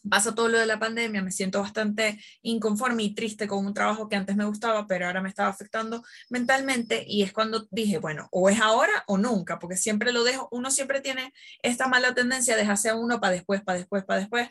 pasa 0.08 0.34
todo 0.34 0.48
lo 0.48 0.60
de 0.60 0.66
la 0.66 0.80
pandemia, 0.80 1.22
me 1.22 1.32
siento 1.32 1.62
bastante 1.62 2.20
inconforme 2.42 3.04
y 3.04 3.14
triste 3.14 3.48
con 3.48 3.66
un 3.66 3.74
trabajo 3.74 4.08
que 4.08 4.16
antes 4.16 4.36
me 4.36 4.46
gustaba, 4.46 4.88
pero 4.88 5.08
ahora 5.08 5.22
me 5.22 5.30
estaba 5.30 5.50
afectando 5.50 6.04
mentalmente 6.30 7.04
y 7.08 7.24
es 7.24 7.34
cuando 7.34 7.68
dije, 7.72 7.98
bueno, 7.98 8.28
o 8.32 8.50
es 8.50 8.60
ahora 8.62 9.04
o 9.08 9.18
nunca, 9.18 9.60
porque 9.60 9.76
siempre 9.76 10.12
lo 10.12 10.24
dejo, 10.24 10.48
uno 10.52 10.72
siempre 10.72 11.02
tiene 11.02 11.34
esta 11.62 11.88
mala 11.88 12.14
tendencia 12.14 12.56
de 12.56 12.62
dejarse 12.62 12.90
a 12.90 12.96
uno 12.96 13.20
para 13.20 13.34
después, 13.34 13.62
para 13.62 13.80
después, 13.80 14.06
para 14.06 14.20
después. 14.20 14.50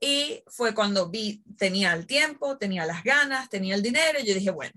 Y 0.00 0.42
fue 0.46 0.74
cuando 0.74 1.10
vi, 1.10 1.44
tenía 1.58 1.92
el 1.92 2.06
tiempo, 2.06 2.56
tenía 2.56 2.86
las 2.86 3.04
ganas, 3.04 3.50
tenía 3.50 3.74
el 3.74 3.82
dinero 3.82 4.18
y 4.18 4.26
yo 4.26 4.34
dije, 4.34 4.50
bueno, 4.50 4.72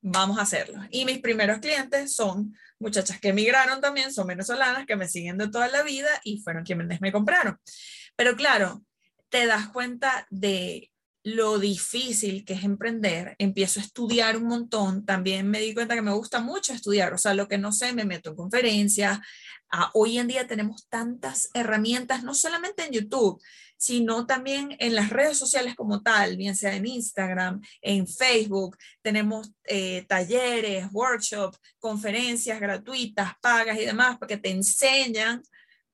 vamos 0.00 0.38
a 0.38 0.42
hacerlo. 0.42 0.80
Y 0.90 1.04
mis 1.04 1.18
primeros 1.20 1.58
clientes 1.58 2.14
son 2.14 2.56
muchachas 2.78 3.20
que 3.20 3.28
emigraron 3.28 3.80
también, 3.80 4.12
son 4.12 4.26
venezolanas, 4.26 4.86
que 4.86 4.96
me 4.96 5.08
siguen 5.08 5.38
de 5.38 5.48
toda 5.48 5.68
la 5.68 5.82
vida 5.82 6.08
y 6.24 6.40
fueron 6.40 6.64
quienes 6.64 7.00
me 7.00 7.12
compraron. 7.12 7.58
Pero 8.16 8.34
claro, 8.34 8.82
te 9.32 9.46
das 9.46 9.70
cuenta 9.70 10.26
de 10.28 10.92
lo 11.24 11.58
difícil 11.58 12.44
que 12.44 12.52
es 12.52 12.64
emprender, 12.64 13.34
empiezo 13.38 13.80
a 13.80 13.82
estudiar 13.82 14.36
un 14.36 14.44
montón, 14.44 15.06
también 15.06 15.48
me 15.48 15.60
di 15.60 15.72
cuenta 15.72 15.94
que 15.94 16.02
me 16.02 16.12
gusta 16.12 16.40
mucho 16.40 16.74
estudiar, 16.74 17.14
o 17.14 17.18
sea, 17.18 17.32
lo 17.32 17.48
que 17.48 17.56
no 17.56 17.72
sé, 17.72 17.94
me 17.94 18.04
meto 18.04 18.30
en 18.30 18.36
conferencias. 18.36 19.20
Hoy 19.94 20.18
en 20.18 20.28
día 20.28 20.46
tenemos 20.46 20.86
tantas 20.90 21.48
herramientas, 21.54 22.24
no 22.24 22.34
solamente 22.34 22.84
en 22.84 22.92
YouTube, 22.92 23.40
sino 23.78 24.26
también 24.26 24.76
en 24.78 24.94
las 24.94 25.08
redes 25.08 25.38
sociales 25.38 25.74
como 25.76 26.02
tal, 26.02 26.36
bien 26.36 26.54
sea 26.54 26.76
en 26.76 26.86
Instagram, 26.86 27.62
en 27.80 28.06
Facebook, 28.06 28.76
tenemos 29.00 29.50
eh, 29.64 30.04
talleres, 30.06 30.88
workshops, 30.92 31.58
conferencias 31.78 32.60
gratuitas, 32.60 33.32
pagas 33.40 33.78
y 33.78 33.86
demás, 33.86 34.18
porque 34.18 34.36
te 34.36 34.50
enseñan 34.50 35.42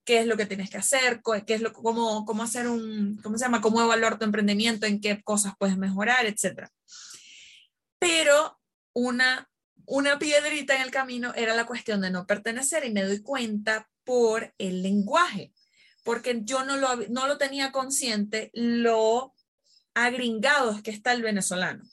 qué 0.09 0.21
es 0.21 0.27
lo 0.27 0.39
que 0.39 0.47
tienes 0.47 0.71
que 0.71 0.79
hacer, 0.79 1.21
qué 1.47 1.53
es 1.53 1.61
lo, 1.61 1.71
cómo, 1.75 2.25
cómo 2.25 2.43
hacer 2.43 2.67
un, 2.67 3.21
¿cómo 3.23 3.37
se 3.37 3.45
llama? 3.45 3.61
Cómo 3.61 3.83
evaluar 3.83 4.19
tu 4.19 4.25
emprendimiento, 4.25 4.87
en 4.87 5.03
qué 5.03 5.23
cosas 5.23 5.53
puedes 5.59 5.77
mejorar, 5.77 6.25
etc. 6.25 6.71
Pero 7.99 8.59
una, 8.95 9.51
una 9.85 10.19
piedrita 10.19 10.77
en 10.77 10.81
el 10.81 10.91
camino 10.91 11.35
era 11.35 11.55
la 11.55 11.67
cuestión 11.67 12.01
de 12.01 12.11
no 12.11 12.27
pertenecer 12.27 12.87
y 12.87 12.91
me 12.91 13.03
doy 13.03 13.21
cuenta 13.21 13.87
por 14.03 14.55
el 14.57 14.83
lenguaje 14.83 15.53
porque 16.05 16.41
yo 16.43 16.65
no 16.65 16.79
lo, 16.79 16.97
no 17.11 17.27
lo 17.27 17.37
tenía 17.37 17.71
consciente 17.71 18.51
lo 18.55 19.35
agringados 19.93 20.81
que 20.81 20.91
está 20.91 21.13
el 21.13 21.21
venezolano. 21.21 21.85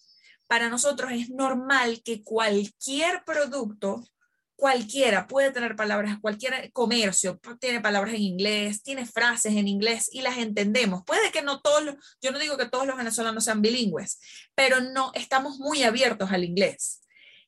Para 0.47 0.69
nosotros 0.69 1.11
es 1.11 1.31
normal 1.31 2.01
que 2.01 2.23
cualquier 2.23 3.25
producto, 3.25 4.07
cualquiera 4.55 5.27
puede 5.27 5.51
tener 5.51 5.75
palabras, 5.75 6.17
cualquier 6.21 6.71
comercio 6.71 7.39
tiene 7.59 7.81
palabras 7.81 8.13
en 8.13 8.21
inglés, 8.21 8.81
tiene 8.81 9.05
frases 9.05 9.53
en 9.53 9.67
inglés 9.67 10.09
y 10.11 10.21
las 10.21 10.37
entendemos. 10.37 11.03
Puede 11.05 11.31
que 11.31 11.41
no 11.41 11.61
todos, 11.61 11.95
yo 12.21 12.31
no 12.31 12.39
digo 12.39 12.57
que 12.57 12.69
todos 12.69 12.87
los 12.87 12.97
venezolanos 12.97 13.43
sean 13.43 13.61
bilingües, 13.61 14.19
pero 14.55 14.79
no 14.79 15.11
estamos 15.13 15.57
muy 15.59 15.83
abiertos 15.83 16.31
al 16.31 16.43
inglés. 16.43 17.01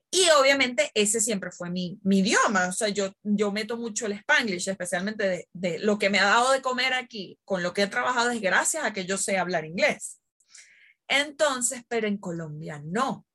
Y 0.09 0.29
obviamente 0.39 0.89
ese 0.93 1.19
siempre 1.19 1.51
fue 1.51 1.69
mi, 1.69 1.99
mi 2.03 2.19
idioma, 2.19 2.67
o 2.69 2.71
sea, 2.71 2.87
yo, 2.89 3.11
yo 3.23 3.51
meto 3.51 3.75
mucho 3.77 4.05
el 4.05 4.13
spanglish, 4.13 4.69
especialmente 4.69 5.27
de, 5.27 5.49
de, 5.51 5.79
lo 5.79 5.99
que 5.99 6.09
me 6.09 6.19
ha 6.19 6.25
dado 6.25 6.51
de 6.51 6.61
comer 6.61 6.93
aquí, 6.93 7.37
con 7.43 7.61
lo 7.61 7.73
que 7.73 7.83
he 7.83 7.87
trabajado 7.87 8.31
es 8.31 8.39
gracias 8.39 8.85
a 8.85 8.93
que 8.93 9.05
yo 9.05 9.17
sé 9.17 9.37
hablar 9.37 9.65
inglés. 9.65 10.19
Entonces, 11.09 11.83
pero 11.87 12.07
en 12.07 12.17
Colombia 12.17 12.81
no. 12.83 13.25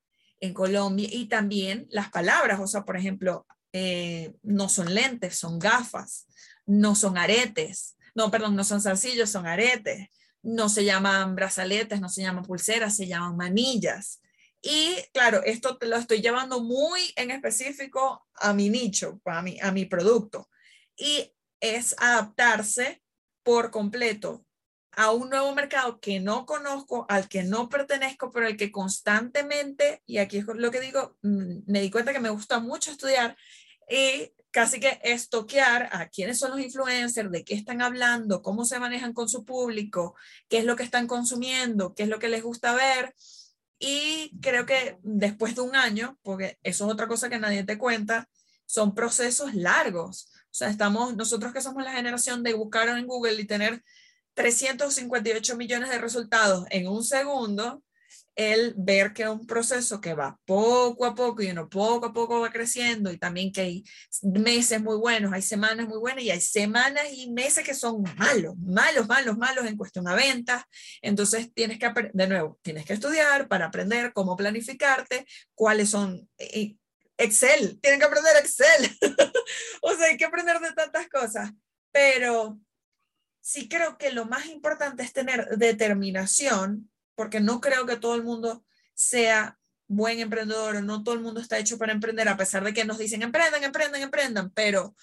En 0.41 0.55
Colombia, 0.55 1.09
y 1.11 1.27
también 1.27 1.87
las 1.91 2.11
palabras, 2.11 2.59
o 2.59 2.67
sea, 2.67 2.85
por 2.85 2.97
ejemplo, 2.97 3.47
eh, 3.73 4.35
no 4.43 4.69
son 4.69 4.95
lentes, 4.95 5.37
son 5.37 5.59
gafas, 5.59 6.27
no 6.67 6.95
son 6.95 7.17
aretes, 7.17 7.97
no, 8.15 8.31
perdón, 8.31 8.57
no 8.57 8.65
son 8.65 8.81
zarcillos, 8.81 9.31
son 9.31 9.47
aretes, 9.47 10.09
no 10.43 10.69
se 10.69 10.85
llaman 10.85 11.35
brazaletes, 11.35 12.01
no 12.01 12.09
se 12.09 12.23
llaman 12.23 12.45
pulseras, 12.45 12.97
se 12.97 13.07
llaman 13.07 13.37
manillas. 13.37 14.21
Y 14.61 14.97
claro, 15.13 15.43
esto 15.45 15.77
te 15.77 15.87
lo 15.87 15.97
estoy 15.97 16.21
llevando 16.21 16.61
muy 16.61 17.13
en 17.17 17.31
específico 17.31 18.27
a 18.35 18.53
mi 18.53 18.69
nicho, 18.69 19.21
a 19.25 19.43
mi, 19.43 19.59
a 19.61 19.73
mi 19.73 19.87
producto. 19.87 20.49
Y 20.97 21.33
es 21.61 21.95
adaptarse 21.99 23.03
por 23.43 23.71
completo 23.71 24.45
a 24.93 25.11
un 25.11 25.31
nuevo 25.31 25.55
mercado 25.55 26.01
que 26.01 26.21
no 26.21 26.47
conozco, 26.47 27.07
al 27.09 27.29
que 27.29 27.43
no 27.43 27.69
pertenezco, 27.69 28.31
pero 28.31 28.47
al 28.47 28.57
que 28.57 28.71
constantemente, 28.71 30.03
y 30.07 30.19
aquí 30.19 30.39
es 30.39 30.47
lo 30.47 30.71
que 30.71 30.81
digo, 30.81 31.17
mm, 31.23 31.61
me 31.67 31.81
di 31.81 31.91
cuenta 31.91 32.13
que 32.13 32.21
me 32.21 32.31
gusta 32.31 32.61
mucho 32.61 32.91
estudiar 32.91 33.37
y 33.89 34.33
casi 34.51 34.81
que 34.81 35.01
estoquear 35.03 35.89
a 35.93 36.09
quiénes 36.09 36.39
son 36.39 36.51
los 36.51 36.61
influencers, 36.61 37.31
de 37.31 37.45
qué 37.45 37.55
están 37.55 37.81
hablando, 37.81 38.43
cómo 38.43 38.65
se 38.65 38.79
manejan 38.79 39.15
con 39.15 39.29
su 39.29 39.45
público, 39.45 40.15
qué 40.49 40.59
es 40.59 40.65
lo 40.65 40.77
que 40.77 40.83
están 40.83 41.07
consumiendo, 41.07 41.95
qué 41.95 42.03
es 42.05 42.09
lo 42.09 42.19
que 42.19 42.29
les 42.29 42.43
gusta 42.43 42.75
ver 42.75 43.15
y 43.85 44.39
creo 44.41 44.65
que 44.65 44.99
después 45.03 45.57
de 45.57 45.63
un 45.63 45.75
año, 45.75 46.17
porque 46.23 46.57
eso 46.63 46.87
es 46.87 46.93
otra 46.93 47.09
cosa 47.09 47.29
que 47.29 47.41
nadie 47.41 47.65
te 47.65 47.79
cuenta, 47.79 48.29
son 48.65 48.95
procesos 48.95 49.55
largos. 49.55 50.29
O 50.45 50.55
sea, 50.55 50.69
estamos, 50.69 51.17
nosotros 51.17 51.53
que 51.53 51.61
somos 51.61 51.83
la 51.83 51.93
generación 51.93 52.45
de 52.45 52.55
buscar 52.55 52.89
en 52.91 53.07
Google 53.09 53.41
y 53.41 53.45
tener 53.45 53.83
358 54.35 55.57
millones 55.57 55.91
de 55.91 55.99
resultados 55.99 56.65
en 56.71 56.89
un 56.89 57.05
segundo, 57.05 57.83
el 58.35 58.75
ver 58.77 59.13
que 59.13 59.29
un 59.29 59.47
proceso 59.47 60.01
que 60.01 60.15
va 60.15 60.39
poco 60.47 61.05
a 61.05 61.15
poco 61.15 61.43
y 61.43 61.51
uno 61.51 61.69
poco 61.69 62.07
a 62.07 62.13
poco 62.13 62.41
va 62.41 62.51
creciendo 62.51 63.13
y 63.13 63.19
también 63.19 63.53
que 63.53 63.61
hay 63.61 63.85
meses 64.23 64.81
muy 64.81 64.97
buenos, 64.97 65.33
hay 65.33 65.43
semanas 65.43 65.87
muy 65.87 65.99
buenas 65.99 66.25
y 66.25 66.31
hay 66.31 66.41
semanas 66.41 67.05
y 67.13 67.31
meses 67.31 67.65
que 67.65 67.75
son 67.75 68.03
malos, 68.17 68.57
malos, 68.59 69.07
malos, 69.07 69.37
malos 69.37 69.67
en 69.67 69.77
cuestión 69.77 70.09
a 70.09 70.15
ventas. 70.15 70.65
Entonces 71.03 71.53
tienes 71.53 71.79
que, 71.79 71.93
de 72.13 72.27
nuevo, 72.27 72.59
tienes 72.63 72.87
que 72.87 72.95
estudiar 72.95 73.49
para 73.49 73.67
aprender 73.67 74.13
cómo 74.13 74.37
planificarte, 74.37 75.27
cuáles 75.55 75.91
son... 75.91 76.29
Excel, 77.19 77.79
tienen 77.81 78.01
que 78.01 78.07
aprender 78.07 78.37
Excel. 78.39 78.99
o 79.83 79.95
sea, 79.95 80.07
hay 80.07 80.17
que 80.17 80.25
aprender 80.25 80.59
de 80.59 80.73
tantas 80.73 81.09
cosas, 81.09 81.53
pero 81.93 82.59
sí 83.43 83.69
creo 83.69 83.99
que 83.99 84.13
lo 84.13 84.25
más 84.25 84.47
importante 84.47 85.03
es 85.03 85.13
tener 85.13 85.59
determinación 85.59 86.91
porque 87.15 87.41
no 87.41 87.61
creo 87.61 87.85
que 87.85 87.97
todo 87.97 88.15
el 88.15 88.23
mundo 88.23 88.65
sea 88.95 89.59
buen 89.89 90.21
emprendedor, 90.21 90.83
no 90.83 91.03
todo 91.03 91.17
el 91.17 91.21
mundo 91.21 91.41
está 91.41 91.59
hecho 91.59 91.77
para 91.77 91.93
emprender, 91.93 92.29
a 92.29 92.37
pesar 92.37 92.65
de 92.65 92.73
que 92.73 92.85
nos 92.85 92.99
dicen 92.99 93.21
emprendan, 93.21 93.63
emprendan, 93.63 94.01
emprendan, 94.01 94.51
pero 94.51 94.95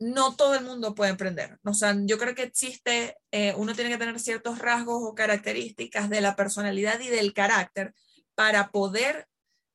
no 0.00 0.36
todo 0.36 0.54
el 0.54 0.64
mundo 0.64 0.94
puede 0.94 1.12
emprender. 1.12 1.58
O 1.64 1.72
sea, 1.72 1.96
yo 2.04 2.18
creo 2.18 2.34
que 2.34 2.42
existe, 2.42 3.16
eh, 3.30 3.54
uno 3.56 3.74
tiene 3.74 3.90
que 3.90 3.96
tener 3.96 4.20
ciertos 4.20 4.58
rasgos 4.58 5.00
o 5.02 5.14
características 5.14 6.10
de 6.10 6.20
la 6.20 6.36
personalidad 6.36 7.00
y 7.00 7.08
del 7.08 7.32
carácter 7.32 7.94
para 8.34 8.70
poder, 8.70 9.28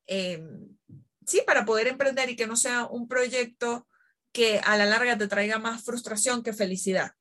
eh, 0.07 0.43
sí, 1.25 1.41
para 1.45 1.65
poder 1.65 1.87
emprender 1.87 2.29
y 2.29 2.35
que 2.35 2.47
no 2.47 2.57
sea 2.57 2.85
un 2.85 3.07
proyecto 3.07 3.87
que 4.33 4.59
a 4.59 4.77
la 4.77 4.85
larga 4.85 5.17
te 5.17 5.27
traiga 5.27 5.57
más 5.57 5.83
frustración 5.83 6.43
que 6.43 6.53
felicidad 6.53 7.13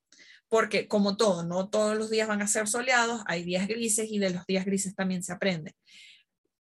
porque 0.52 0.86
como 0.86 1.16
todo, 1.16 1.44
no 1.44 1.70
todos 1.70 1.96
los 1.96 2.10
días 2.10 2.28
van 2.28 2.42
a 2.42 2.46
ser 2.46 2.68
soleados, 2.68 3.22
hay 3.24 3.42
días 3.42 3.66
grises 3.66 4.10
y 4.10 4.18
de 4.18 4.28
los 4.28 4.44
días 4.44 4.66
grises 4.66 4.94
también 4.94 5.22
se 5.22 5.32
aprende. 5.32 5.74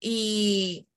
Y 0.00 0.88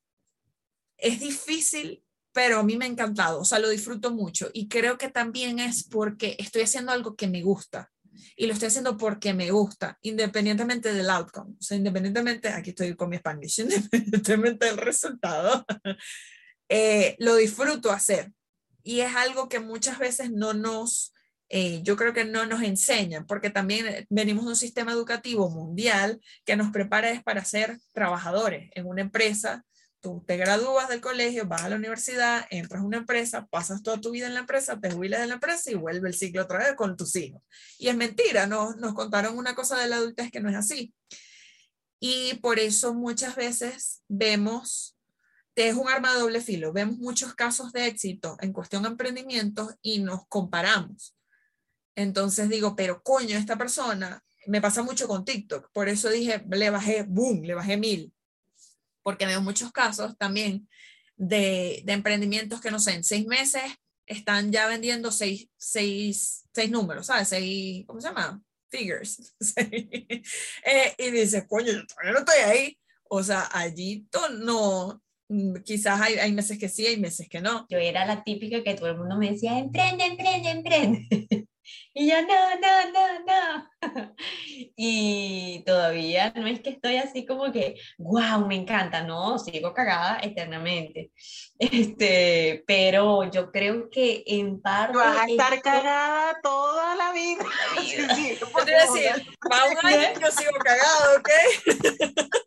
es 0.98 1.20
difícil, 1.20 2.04
pero 2.34 2.58
a 2.58 2.64
mí 2.64 2.78
me 2.78 2.86
ha 2.86 2.88
encantado, 2.88 3.40
o 3.40 3.46
sea, 3.46 3.60
lo 3.60 3.70
disfruto 3.70 4.10
mucho 4.10 4.50
y 4.52 4.68
creo 4.68 4.98
que 4.98 5.10
también 5.10 5.60
es 5.60 5.84
porque 5.84 6.36
estoy 6.40 6.64
haciendo 6.64 6.92
algo 6.92 7.16
que 7.16 7.28
me 7.28 7.44
gusta 7.44 7.92
y 8.36 8.48
lo 8.48 8.54
estoy 8.54 8.70
haciendo 8.70 8.98
porque 8.98 9.36
me 9.36 9.52
gusta, 9.52 10.00
independientemente 10.02 10.92
del 10.92 11.12
outcome, 11.12 11.52
o 11.52 11.62
sea, 11.62 11.78
independientemente, 11.78 12.50
aquí 12.50 12.72
estoy 12.72 12.96
con 12.96 13.10
mi 13.12 13.18
Spanish, 13.18 13.60
independientemente 13.62 14.66
del 14.66 14.78
resultado, 14.78 15.68
eh, 16.68 17.16
lo 17.20 17.36
disfruto 17.36 17.92
hacer. 17.92 18.32
Y 18.82 19.02
es 19.02 19.16
algo 19.16 19.50
que 19.50 19.60
muchas 19.60 20.00
veces 20.00 20.32
no 20.32 20.56
nos 20.56 21.14
eh, 21.54 21.82
yo 21.84 21.98
creo 21.98 22.14
que 22.14 22.24
no 22.24 22.46
nos 22.46 22.64
enseñan, 22.64 23.28
porque 23.28 23.50
también 23.50 23.86
eh, 23.86 24.08
venimos 24.10 24.46
de 24.46 24.52
un 24.52 24.56
sistema 24.56 24.94
educativo 24.94 25.50
mundial 25.50 26.22
que 26.46 26.56
nos 26.56 26.72
prepara 26.72 27.22
para 27.26 27.44
ser 27.44 27.78
trabajadores 27.92 28.72
en 28.74 28.86
una 28.88 29.02
empresa. 29.02 29.66
Tú 30.00 30.24
te 30.26 30.38
gradúas 30.38 30.88
del 30.88 31.02
colegio, 31.02 31.46
vas 31.46 31.64
a 31.64 31.70
la 31.70 31.76
universidad, 31.76 32.48
entras 32.52 32.82
a 32.82 32.86
una 32.86 32.98
empresa, 32.98 33.48
pasas 33.48 33.84
toda 33.84 34.00
tu 34.00 34.12
vida 34.12 34.28
en 34.28 34.34
la 34.34 34.40
empresa, 34.40 34.80
te 34.80 34.92
jubilas 34.92 35.20
de 35.20 35.28
la 35.28 35.34
empresa 35.34 35.70
y 35.70 35.76
vuelve 35.76 36.08
el 36.08 36.16
ciclo 36.16 36.44
otra 36.44 36.60
vez 36.60 36.74
con 36.76 36.96
tus 36.96 37.18
hijos. 37.18 37.42
Y 37.78 37.90
es 37.90 37.98
mentira, 37.98 38.48
nos, 38.48 38.78
nos 38.78 38.94
contaron 38.94 39.38
una 39.38 39.54
cosa 39.54 39.78
de 39.78 39.90
la 39.90 39.98
adultez 39.98 40.32
que 40.32 40.40
no 40.40 40.50
es 40.50 40.56
así. 40.56 40.94
Y 42.00 42.36
por 42.36 42.60
eso 42.60 42.94
muchas 42.94 43.36
veces 43.36 44.02
vemos 44.08 44.96
es 45.56 45.76
un 45.76 45.90
arma 45.90 46.14
de 46.14 46.20
doble 46.20 46.42
filo. 46.42 46.74
Vemos 46.74 46.98
muchos 46.98 47.36
casos 47.36 47.74
de 47.74 47.88
éxito 47.88 48.38
en 48.40 48.54
cuestión 48.54 48.84
de 48.84 48.90
emprendimientos 48.90 49.76
y 49.82 50.00
nos 50.00 50.26
comparamos. 50.28 51.14
Entonces 52.02 52.50
digo, 52.50 52.76
pero 52.76 53.02
coño, 53.04 53.38
esta 53.38 53.58
persona, 53.58 54.24
me 54.48 54.62
pasa 54.62 54.84
mucho 54.84 55.08
con 55.08 55.26
TikTok, 55.26 55.72
por 55.72 55.90
eso 55.90 56.10
dije, 56.10 56.44
le 56.50 56.70
bajé, 56.70 57.04
boom, 57.04 57.44
le 57.44 57.54
bajé 57.54 57.78
mil, 57.78 58.14
porque 59.04 59.26
veo 59.26 59.42
muchos 59.42 59.72
casos 59.72 60.18
también 60.18 60.68
de, 61.16 61.82
de 61.86 61.94
emprendimientos 61.94 62.62
que 62.62 62.72
no 62.72 62.80
sé, 62.80 62.94
en 62.94 63.04
seis 63.04 63.26
meses 63.28 63.64
están 64.06 64.52
ya 64.52 64.68
vendiendo 64.68 65.12
seis, 65.12 65.50
seis, 65.58 66.44
seis 66.54 66.72
números, 66.72 67.08
¿sabes? 67.08 67.30
Seis, 67.30 67.86
¿cómo 67.88 68.02
se 68.02 68.08
llama? 68.08 68.42
figures. 68.72 69.36
Eh, 70.64 70.94
y 70.98 71.12
dices, 71.12 71.46
coño, 71.48 71.72
yo 71.72 71.86
todavía 71.86 72.12
no 72.14 72.20
estoy 72.20 72.40
ahí. 72.46 72.78
O 73.10 73.22
sea, 73.22 73.50
allí 73.52 74.08
no, 74.40 75.02
quizás 75.66 76.00
hay, 76.00 76.16
hay 76.16 76.32
meses 76.32 76.58
que 76.58 76.70
sí, 76.70 76.86
hay 76.86 76.98
meses 76.98 77.28
que 77.28 77.42
no. 77.42 77.66
Yo 77.70 77.78
era 77.78 78.06
la 78.06 78.24
típica 78.24 78.64
que 78.64 78.76
todo 78.76 78.88
el 78.88 78.98
mundo 78.98 79.18
me 79.18 79.32
decía, 79.32 79.60
emprende, 79.60 80.06
emprende, 80.06 80.50
emprende. 80.50 81.08
Y 81.94 82.10
yo, 82.10 82.22
no, 82.22 82.50
no, 82.60 82.92
no, 82.92 83.26
no. 83.26 83.70
Y 84.76 85.64
todavía 85.66 86.32
no 86.36 86.48
es 86.48 86.62
que 86.62 86.72
estoy 86.72 86.98
así 86.98 87.26
como 87.26 87.52
que, 87.52 87.76
wow, 87.98 88.46
me 88.48 88.56
encanta, 88.56 89.04
no, 89.04 89.38
sigo 89.40 89.74
cagada 89.74 90.20
eternamente. 90.22 91.12
Este, 91.58 92.64
pero 92.66 93.30
yo 93.32 93.52
creo 93.52 93.90
que 93.90 94.24
en 94.26 94.62
parte... 94.62 94.98
Vas 94.98 95.18
a 95.18 95.26
estar 95.26 95.62
cagada 95.62 96.40
toda 96.42 96.96
la 96.96 97.14
vida. 97.14 97.46
Sí, 97.82 97.98
sí, 98.16 98.38
te 98.66 98.72
decir, 98.72 99.28
va 99.52 99.66
un 99.70 99.86
año 99.86 100.20
yo 100.20 100.32
sigo 100.32 100.52
cagado, 100.64 101.20
¿ok? 101.20 101.30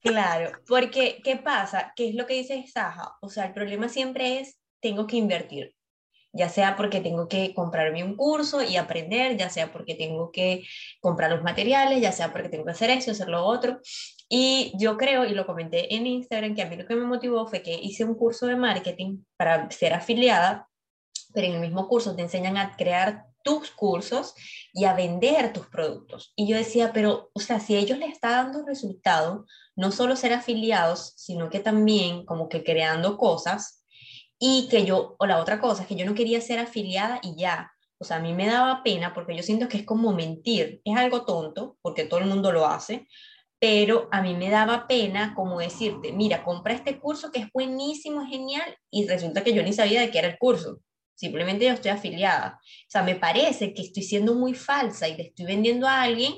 Claro, 0.03 0.53
porque 0.67 1.21
¿qué 1.23 1.37
pasa? 1.37 1.93
¿Qué 1.97 2.09
es 2.09 2.15
lo 2.15 2.27
que 2.27 2.35
dice 2.35 2.65
Saja? 2.73 3.17
O 3.21 3.29
sea, 3.29 3.47
el 3.47 3.53
problema 3.53 3.89
siempre 3.89 4.41
es, 4.41 4.59
tengo 4.81 5.07
que 5.07 5.17
invertir 5.17 5.75
ya 6.35 6.49
sea 6.49 6.77
porque 6.77 7.01
tengo 7.01 7.29
que 7.29 7.55
comprarme 7.55 8.03
un 8.03 8.17
curso 8.17 8.61
y 8.61 8.77
aprender, 8.77 9.37
ya 9.37 9.49
sea 9.49 9.73
porque 9.73 9.95
tengo 9.95 10.33
que 10.33 10.65
comprar 11.01 11.31
los 11.31 11.43
materiales, 11.43 12.01
ya 12.01 12.13
sea 12.13 12.33
porque 12.33 12.49
tengo 12.49 12.65
que 12.65 12.73
hacer 12.73 12.91
eso, 12.91 13.13
hacer 13.13 13.29
lo 13.29 13.45
otro. 13.45 13.79
Y 14.29 14.73
yo 14.77 14.97
creo, 14.99 15.25
y 15.25 15.31
lo 15.31 15.47
comenté 15.47 15.95
en 15.95 16.07
Instagram, 16.07 16.55
que 16.55 16.63
a 16.63 16.69
mí 16.69 16.77
lo 16.77 16.87
que 16.87 16.97
me 16.97 17.07
motivó 17.07 17.47
fue 17.47 17.63
que 17.63 17.73
hice 17.73 18.05
un 18.05 18.17
curso 18.17 18.47
de 18.47 18.57
marketing 18.57 19.23
para 19.37 19.71
ser 19.71 19.95
afiliada, 19.95 20.69
pero 21.33 21.47
en 21.47 21.55
el 21.55 21.61
mismo 21.61 21.87
curso 21.87 22.17
te 22.17 22.23
enseñan 22.23 22.57
a 22.57 22.77
crear 22.77 23.27
tus 23.45 23.71
cursos 23.71 24.35
y 24.73 24.87
a 24.87 24.95
vender 24.95 25.53
tus 25.53 25.69
productos. 25.69 26.33
Y 26.35 26.49
yo 26.49 26.57
decía, 26.57 26.93
pero, 26.93 27.31
o 27.33 27.41
sea, 27.41 27.61
si 27.61 27.77
ellos 27.77 27.99
les 27.99 28.13
está 28.13 28.31
dando 28.31 28.65
resultado, 28.65 29.47
no 29.77 29.93
solo 29.93 30.17
ser 30.17 30.33
afiliados, 30.33 31.13
sino 31.17 31.49
que 31.51 31.61
también 31.61 32.25
como 32.25 32.49
que 32.49 32.65
creando 32.65 33.19
cosas, 33.19 33.84
y 34.39 34.69
que 34.69 34.85
yo, 34.85 35.17
o 35.19 35.27
la 35.27 35.39
otra 35.39 35.61
cosa, 35.61 35.83
es 35.83 35.89
que 35.89 35.97
yo 35.97 36.07
no 36.07 36.15
quería 36.15 36.41
ser 36.41 36.59
afiliada 36.59 37.21
y 37.23 37.37
ya. 37.37 37.73
O 37.99 38.05
sea, 38.05 38.19
a 38.19 38.21
mí 38.21 38.33
me 38.33 38.47
daba 38.47 38.83
pena 38.83 39.15
porque 39.15 39.37
yo 39.37 39.43
siento 39.43 39.69
que 39.69 39.79
es 39.79 39.85
como 39.85 40.13
mentir. 40.13 40.81
Es 40.85 40.97
algo 40.97 41.25
tonto, 41.25 41.79
porque 41.81 42.05
todo 42.05 42.21
el 42.21 42.27
mundo 42.27 42.53
lo 42.53 42.67
hace, 42.67 43.07
pero 43.59 44.09
a 44.13 44.21
mí 44.21 44.35
me 44.35 44.51
daba 44.51 44.87
pena 44.87 45.35
como 45.35 45.59
decirte, 45.59 46.13
mira, 46.13 46.45
compra 46.45 46.75
este 46.75 46.99
curso 46.99 47.31
que 47.31 47.41
es 47.41 47.53
buenísimo, 47.53 48.27
genial, 48.27 48.77
y 48.91 49.07
resulta 49.07 49.43
que 49.43 49.55
yo 49.55 49.63
ni 49.63 49.73
sabía 49.73 50.01
de 50.01 50.11
qué 50.11 50.19
era 50.19 50.29
el 50.29 50.39
curso. 50.39 50.81
Simplemente 51.15 51.65
yo 51.65 51.73
estoy 51.73 51.93
afiliada. 51.93 52.59
O 52.61 52.91
sea, 52.91 53.03
me 53.03 53.15
parece 53.15 53.73
que 53.73 53.83
estoy 53.83 54.03
siendo 54.03 54.35
muy 54.35 54.53
falsa 54.55 55.09
y 55.09 55.17
le 55.17 55.23
estoy 55.25 55.47
vendiendo 55.47 55.87
a 55.87 56.03
alguien 56.03 56.35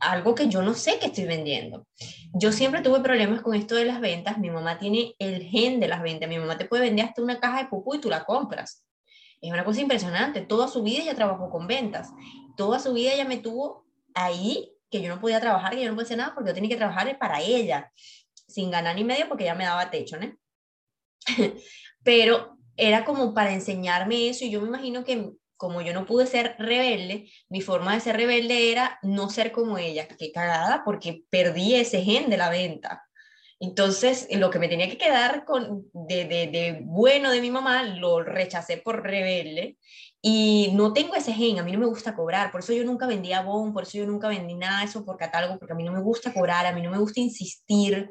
algo 0.00 0.34
que 0.34 0.48
yo 0.48 0.62
no 0.62 0.74
sé 0.74 0.98
que 0.98 1.06
estoy 1.06 1.24
vendiendo. 1.24 1.86
Yo 2.32 2.52
siempre 2.52 2.80
tuve 2.80 3.00
problemas 3.00 3.42
con 3.42 3.54
esto 3.54 3.74
de 3.74 3.84
las 3.84 4.00
ventas. 4.00 4.38
Mi 4.38 4.50
mamá 4.50 4.78
tiene 4.78 5.14
el 5.18 5.42
gen 5.42 5.80
de 5.80 5.88
las 5.88 6.02
ventas. 6.02 6.28
Mi 6.28 6.38
mamá 6.38 6.56
te 6.56 6.64
puede 6.64 6.84
vender 6.84 7.06
hasta 7.06 7.22
una 7.22 7.38
caja 7.38 7.62
de 7.62 7.68
pupú 7.68 7.94
y 7.94 8.00
tú 8.00 8.08
la 8.08 8.24
compras. 8.24 8.84
Es 9.40 9.52
una 9.52 9.64
cosa 9.64 9.80
impresionante. 9.80 10.40
Toda 10.40 10.68
su 10.68 10.82
vida 10.82 11.02
ella 11.02 11.14
trabajó 11.14 11.50
con 11.50 11.66
ventas. 11.66 12.10
Toda 12.56 12.78
su 12.78 12.92
vida 12.92 13.12
ella 13.12 13.24
me 13.24 13.38
tuvo 13.38 13.86
ahí 14.14 14.72
que 14.90 15.00
yo 15.02 15.14
no 15.14 15.20
podía 15.20 15.40
trabajar, 15.40 15.74
que 15.74 15.82
yo 15.82 15.88
no 15.88 15.94
podía 15.94 16.06
hacer 16.06 16.18
nada 16.18 16.34
porque 16.34 16.50
yo 16.50 16.54
tenía 16.54 16.70
que 16.70 16.76
trabajar 16.76 17.16
para 17.18 17.40
ella, 17.40 17.92
sin 18.48 18.70
ganar 18.70 18.96
ni 18.96 19.04
medio 19.04 19.28
porque 19.28 19.44
ella 19.44 19.54
me 19.54 19.64
daba 19.64 19.90
techo, 19.90 20.18
¿no? 20.18 20.34
Pero 22.02 22.56
era 22.76 23.04
como 23.04 23.32
para 23.34 23.52
enseñarme 23.52 24.28
eso 24.28 24.44
y 24.44 24.50
yo 24.50 24.60
me 24.60 24.68
imagino 24.68 25.04
que 25.04 25.30
como 25.60 25.82
yo 25.82 25.92
no 25.92 26.06
pude 26.06 26.26
ser 26.26 26.56
rebelde, 26.58 27.30
mi 27.50 27.60
forma 27.60 27.92
de 27.92 28.00
ser 28.00 28.16
rebelde 28.16 28.72
era 28.72 28.98
no 29.02 29.28
ser 29.28 29.52
como 29.52 29.76
ella. 29.76 30.08
Qué 30.08 30.32
cagada, 30.32 30.80
porque 30.86 31.24
perdí 31.28 31.74
ese 31.74 32.00
gen 32.00 32.30
de 32.30 32.38
la 32.38 32.48
venta. 32.48 33.04
Entonces, 33.58 34.26
lo 34.30 34.48
que 34.48 34.58
me 34.58 34.68
tenía 34.68 34.88
que 34.88 34.96
quedar 34.96 35.44
con, 35.44 35.84
de, 35.92 36.24
de, 36.24 36.46
de, 36.46 36.80
bueno 36.82 37.30
de 37.30 37.42
mi 37.42 37.50
mamá, 37.50 37.82
lo 37.82 38.22
rechacé 38.22 38.78
por 38.78 39.02
rebelde. 39.02 39.76
Y 40.22 40.70
no 40.72 40.94
tengo 40.94 41.14
ese 41.14 41.34
gen, 41.34 41.58
a 41.58 41.62
mí 41.62 41.72
no 41.72 41.78
me 41.78 41.86
gusta 41.86 42.14
cobrar, 42.14 42.50
por 42.50 42.60
eso 42.60 42.72
yo 42.72 42.84
nunca 42.84 43.06
vendía 43.06 43.42
bon, 43.42 43.74
por 43.74 43.82
eso 43.82 43.98
yo 43.98 44.06
nunca 44.06 44.28
vendí 44.28 44.54
nada 44.54 44.80
de 44.80 44.86
eso 44.86 45.04
por 45.04 45.18
catálogo, 45.18 45.58
porque 45.58 45.74
a 45.74 45.76
mí 45.76 45.84
no 45.84 45.92
me 45.92 46.00
gusta 46.00 46.32
cobrar, 46.32 46.64
a 46.64 46.72
mí 46.72 46.80
no 46.80 46.90
me 46.90 46.98
gusta 46.98 47.20
insistir. 47.20 48.10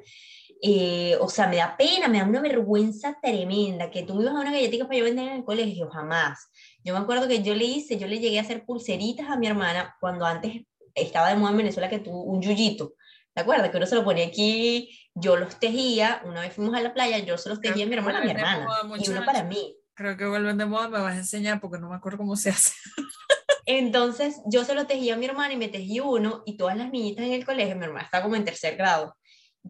Eh, 0.61 1.17
o 1.21 1.29
sea, 1.29 1.47
me 1.47 1.55
da 1.55 1.75
pena, 1.77 2.07
me 2.07 2.19
da 2.19 2.25
una 2.25 2.41
vergüenza 2.41 3.17
tremenda 3.21 3.89
que 3.89 4.03
tú 4.03 4.13
me 4.13 4.23
ibas 4.23 4.35
a 4.35 4.41
una 4.41 4.51
galletita 4.51 4.85
para 4.85 4.99
yo 4.99 5.05
vender 5.05 5.29
en 5.29 5.37
el 5.37 5.45
colegio, 5.45 5.89
jamás. 5.89 6.49
Yo 6.83 6.93
me 6.93 6.99
acuerdo 6.99 7.27
que 7.27 7.43
yo 7.43 7.55
le 7.55 7.65
hice, 7.65 7.97
yo 7.97 8.07
le 8.07 8.19
llegué 8.19 8.39
a 8.39 8.41
hacer 8.41 8.65
pulseritas 8.65 9.29
a 9.29 9.37
mi 9.37 9.47
hermana 9.47 9.95
cuando 9.99 10.25
antes 10.25 10.63
estaba 10.95 11.29
de 11.29 11.35
moda 11.35 11.51
en 11.51 11.57
Venezuela 11.57 11.89
que 11.89 11.99
tuvo 11.99 12.23
un 12.23 12.41
yuyito. 12.41 12.93
¿Te 13.33 13.41
acuerdas? 13.41 13.69
Que 13.69 13.77
uno 13.77 13.85
se 13.85 13.95
lo 13.95 14.03
ponía 14.03 14.25
aquí, 14.25 14.89
yo 15.13 15.35
los 15.35 15.59
tejía, 15.59 16.21
una 16.25 16.41
vez 16.41 16.53
fuimos 16.53 16.75
a 16.75 16.81
la 16.81 16.93
playa, 16.93 17.19
yo 17.19 17.37
se 17.37 17.49
los 17.49 17.61
tejía 17.61 17.85
a 17.85 17.87
mi 17.87 17.95
hermana 17.95 18.19
a 18.19 18.23
mi 18.23 18.31
hermana, 18.31 18.67
y 18.97 19.09
uno 19.09 19.25
para 19.25 19.43
mí. 19.43 19.75
Creo 19.93 20.15
que 20.15 20.25
vuelven 20.25 20.57
de 20.57 20.65
moda, 20.65 20.87
me 20.87 20.99
vas 20.99 21.13
a 21.13 21.17
enseñar 21.17 21.59
porque 21.59 21.77
no 21.77 21.89
me 21.89 21.95
acuerdo 21.95 22.19
cómo 22.19 22.35
se 22.35 22.49
hace. 22.49 22.73
Entonces 23.65 24.41
yo 24.45 24.63
se 24.63 24.73
lo 24.73 24.87
tejía 24.87 25.13
a 25.13 25.17
mi 25.17 25.25
hermana 25.25 25.53
y 25.53 25.57
me 25.57 25.67
tejí 25.67 25.99
uno 25.99 26.41
y 26.45 26.57
todas 26.57 26.75
las 26.75 26.91
niñitas 26.91 27.25
en 27.25 27.33
el 27.33 27.45
colegio, 27.45 27.75
mi 27.75 27.85
hermana 27.85 28.05
está 28.05 28.23
como 28.23 28.35
en 28.35 28.45
tercer 28.45 28.75
grado, 28.77 29.15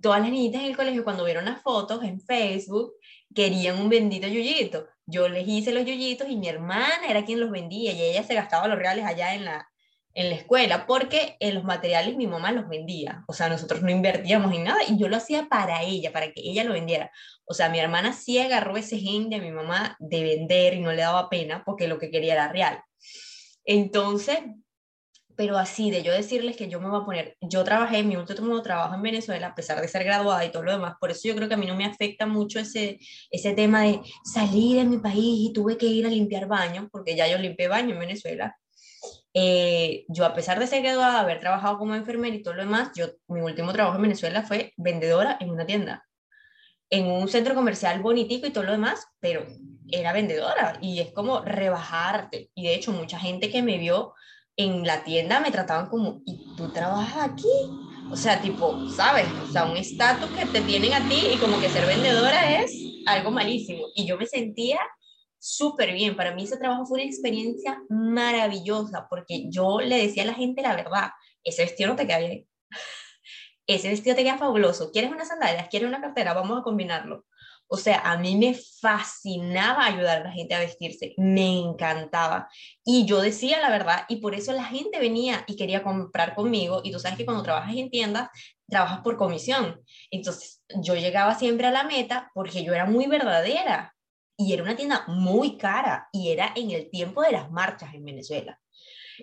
todas 0.02 0.22
las 0.22 0.30
niñitas 0.30 0.62
en 0.62 0.68
el 0.68 0.78
colegio 0.78 1.04
cuando 1.04 1.26
vieron 1.26 1.46
las 1.46 1.62
fotos 1.62 2.04
en 2.04 2.22
Facebook 2.22 2.94
querían 3.34 3.80
un 3.80 3.90
bendito 3.90 4.28
yuyito. 4.28 4.88
Yo 5.10 5.28
les 5.28 5.48
hice 5.48 5.72
los 5.72 5.86
yuyitos 5.86 6.30
y 6.30 6.36
mi 6.36 6.48
hermana 6.48 7.08
era 7.08 7.26
quien 7.26 7.40
los 7.40 7.52
vendía 7.52 7.92
y 7.92 8.02
ella 8.02 8.24
se 8.24 8.36
gastaba 8.36 8.68
los 8.68 8.78
reales 8.78 9.06
allá 9.06 9.34
en 9.34 9.46
la, 9.46 9.68
en 10.14 10.30
la 10.30 10.36
escuela 10.36 10.86
porque 10.86 11.38
en 11.40 11.56
los 11.56 11.64
materiales 11.64 12.16
mi 12.16 12.28
mamá 12.28 12.52
los 12.52 12.68
vendía. 12.68 13.24
O 13.28 13.34
sea, 13.34 13.50
nosotros 13.50 13.82
no 13.82 13.90
invertíamos 13.90 14.54
en 14.54 14.66
nada 14.66 14.80
y 14.88 14.98
yo 14.98 15.08
lo 15.08 15.18
hacía 15.18 15.48
para 15.50 15.82
ella, 15.82 16.12
para 16.12 16.28
que 16.32 16.42
ella 16.42 16.64
lo 16.64 16.74
vendiera. 16.74 17.12
O 17.46 17.54
sea, 17.54 17.70
mi 17.70 17.80
hermana 17.80 18.14
sí 18.14 18.38
agarró 18.40 18.78
ese 18.78 19.00
gen 19.00 19.30
de 19.30 19.40
mi 19.40 19.52
mamá 19.52 19.96
de 20.00 20.24
vender 20.24 20.74
y 20.74 20.82
no 20.82 20.92
le 20.92 21.02
daba 21.02 21.30
pena 21.30 21.64
porque 21.66 21.88
lo 21.88 21.98
que 21.98 22.12
quería 22.12 22.34
era 22.34 22.52
real. 22.52 22.84
Entonces, 23.66 24.40
pero 25.40 25.58
así 25.58 25.90
de 25.90 26.04
yo 26.04 26.12
decirles 26.12 26.58
que 26.58 26.68
yo 26.68 26.82
me 26.82 26.90
voy 26.90 27.02
a 27.02 27.06
poner, 27.06 27.38
yo 27.40 27.64
trabajé, 27.64 28.04
mi 28.04 28.18
último 28.18 28.62
trabajo 28.62 28.94
en 28.96 29.02
Venezuela, 29.02 29.48
a 29.48 29.56
pesar 29.56 29.80
de 29.80 29.88
ser 29.88 30.04
graduada 30.04 30.44
y 30.44 30.52
todo 30.52 30.64
lo 30.64 30.74
demás, 30.74 30.96
por 31.00 31.12
eso 31.12 31.30
yo 31.30 31.36
creo 31.38 31.48
que 31.48 31.54
a 31.54 31.58
mí 31.58 31.66
no 31.66 31.78
me 31.78 31.86
afecta 31.86 32.26
mucho 32.26 32.60
ese, 32.60 33.00
ese 33.32 33.54
tema 33.54 33.84
de 33.84 34.02
salir 34.26 34.76
de 34.76 34.84
mi 34.84 34.98
país 34.98 35.50
y 35.50 35.54
tuve 35.54 35.78
que 35.78 35.86
ir 35.86 36.06
a 36.06 36.10
limpiar 36.10 36.46
baños, 36.46 36.88
porque 36.92 37.16
ya 37.16 37.26
yo 37.26 37.38
limpié 37.38 37.70
baño 37.70 37.94
en 37.94 38.00
Venezuela. 38.00 38.58
Eh, 39.34 40.04
yo 40.10 40.26
a 40.26 40.34
pesar 40.34 40.60
de 40.60 40.68
ser 40.68 40.84
graduada, 40.84 41.22
haber 41.22 41.40
trabajado 41.40 41.78
como 41.78 41.96
enfermera 41.96 42.36
y 42.36 42.44
todo 42.44 42.56
lo 42.56 42.64
demás, 42.64 42.90
yo, 42.94 43.06
mi 43.30 43.40
último 43.40 43.72
trabajo 43.72 43.96
en 43.96 44.02
Venezuela 44.02 44.44
fue 44.44 44.74
vendedora 44.76 45.38
en 45.40 45.52
una 45.52 45.66
tienda, 45.66 46.06
en 46.90 47.06
un 47.06 47.30
centro 47.30 47.56
comercial 47.56 48.02
bonitico 48.02 48.46
y 48.46 48.52
todo 48.52 48.66
lo 48.66 48.74
demás, 48.74 49.08
pero 49.22 49.48
era 49.90 50.12
vendedora 50.12 50.78
y 50.82 51.00
es 51.00 51.14
como 51.14 51.40
rebajarte. 51.40 52.52
Y 52.54 52.64
de 52.64 52.76
hecho 52.76 52.92
mucha 52.92 53.18
gente 53.18 53.50
que 53.50 53.62
me 53.62 53.78
vio 53.78 54.16
en 54.60 54.86
la 54.86 55.06
tienda 55.06 55.40
me 55.40 55.52
trataban 55.52 55.88
como, 55.88 56.22
¿y 56.26 56.38
tú 56.58 56.68
trabajas 56.68 57.30
aquí? 57.30 57.48
O 58.12 58.18
sea, 58.18 58.42
tipo, 58.42 58.78
¿sabes? 58.90 59.26
O 59.42 59.50
sea, 59.50 59.64
un 59.64 59.78
estatus 59.78 60.30
que 60.32 60.46
te 60.48 60.60
tienen 60.62 60.94
a 60.94 61.08
ti 61.08 61.30
y 61.34 61.38
como 61.38 61.62
que 61.62 61.70
ser 61.70 61.86
vendedora 61.88 62.62
es 62.62 62.74
algo 63.06 63.32
malísimo. 63.32 63.86
Y 63.96 64.06
yo 64.06 64.18
me 64.18 64.26
sentía 64.26 64.78
súper 65.40 65.94
bien. 65.94 66.18
Para 66.18 66.36
mí 66.36 66.44
ese 66.44 66.58
trabajo 66.58 66.86
fue 66.86 67.00
una 67.00 67.10
experiencia 67.10 67.82
maravillosa 67.88 69.08
porque 69.10 69.46
yo 69.50 69.80
le 69.80 69.96
decía 69.98 70.24
a 70.24 70.26
la 70.26 70.34
gente 70.34 70.62
la 70.62 70.76
verdad, 70.76 71.12
ese 71.42 71.64
vestido 71.64 71.92
no 71.92 71.96
te 71.96 72.06
queda 72.06 72.20
bien. 72.20 72.46
Ese 73.66 73.88
vestido 73.88 74.16
te 74.16 74.24
queda 74.24 74.40
fabuloso. 74.40 74.92
¿Quieres 74.92 75.12
unas 75.12 75.28
sandalias? 75.28 75.70
¿Quieres 75.70 75.88
una 75.88 76.02
cartera? 76.02 76.34
Vamos 76.34 76.60
a 76.60 76.64
combinarlo. 76.64 77.28
O 77.72 77.78
sea, 77.78 78.00
a 78.00 78.18
mí 78.18 78.36
me 78.36 78.56
fascinaba 78.82 79.86
ayudar 79.86 80.22
a 80.22 80.24
la 80.24 80.32
gente 80.32 80.56
a 80.56 80.60
vestirse, 80.60 81.14
me 81.18 81.60
encantaba. 81.60 82.50
Y 82.84 83.06
yo 83.06 83.22
decía 83.22 83.60
la 83.60 83.70
verdad, 83.70 84.06
y 84.10 84.18
por 84.18 84.34
eso 84.34 84.54
la 84.54 84.64
gente 84.64 85.00
venía 85.00 85.44
y 85.48 85.56
quería 85.56 85.84
comprar 85.84 86.34
conmigo. 86.34 86.82
Y 86.84 86.92
tú 86.92 87.00
sabes 87.00 87.18
que 87.18 87.26
cuando 87.26 87.44
trabajas 87.44 87.76
en 87.76 87.92
tiendas, 87.92 88.30
trabajas 88.68 89.02
por 89.02 89.18
comisión. 89.18 89.82
Entonces, 90.10 90.64
yo 90.82 90.96
llegaba 90.96 91.36
siempre 91.36 91.68
a 91.68 91.72
la 91.72 91.84
meta 91.84 92.32
porque 92.34 92.64
yo 92.64 92.74
era 92.74 92.86
muy 92.86 93.06
verdadera. 93.06 93.96
Y 94.36 94.54
era 94.54 94.64
una 94.64 94.76
tienda 94.76 95.04
muy 95.08 95.58
cara 95.58 96.08
y 96.12 96.32
era 96.32 96.52
en 96.56 96.72
el 96.72 96.90
tiempo 96.90 97.22
de 97.22 97.34
las 97.34 97.52
marchas 97.52 97.94
en 97.94 98.04
Venezuela. 98.04 98.60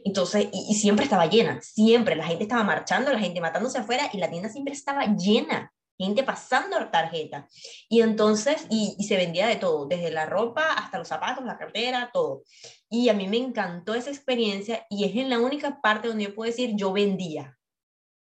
Entonces, 0.04 0.48
y, 0.52 0.74
siempre 0.74 1.04
estaba 1.04 1.26
llena, 1.26 1.60
siempre, 1.62 2.14
la 2.16 2.26
gente 2.26 2.44
estaba 2.44 2.62
marchando, 2.62 3.12
la 3.12 3.18
gente 3.18 3.40
matándose 3.40 3.78
afuera 3.78 4.10
y 4.12 4.18
la 4.18 4.30
tienda 4.30 4.50
siempre 4.50 4.74
estaba 4.74 5.06
llena 5.16 5.72
gente 5.98 6.22
pasando 6.22 6.76
tarjeta. 6.90 7.48
Y 7.88 8.02
entonces, 8.02 8.66
y, 8.70 8.96
se 9.04 9.16
vendía 9.16 9.46
de 9.46 9.56
todo, 9.56 9.86
desde 9.86 10.10
la 10.10 10.26
ropa 10.26 10.72
hasta 10.72 10.98
los 10.98 11.08
zapatos, 11.08 11.44
la 11.44 11.58
cartera, 11.58 12.10
todo. 12.12 12.42
Y 12.88 13.08
a 13.08 13.14
mí 13.14 13.28
me 13.28 13.38
encantó 13.38 13.94
esa 13.94 14.10
experiencia 14.10 14.86
y 14.90 15.04
es 15.04 15.16
en 15.16 15.30
la 15.30 15.38
única 15.38 15.80
parte 15.80 16.08
donde 16.08 16.24
yo 16.24 16.34
puedo 16.34 16.50
decir, 16.50 16.72
yo 16.76 16.92
vendía. 16.92 17.58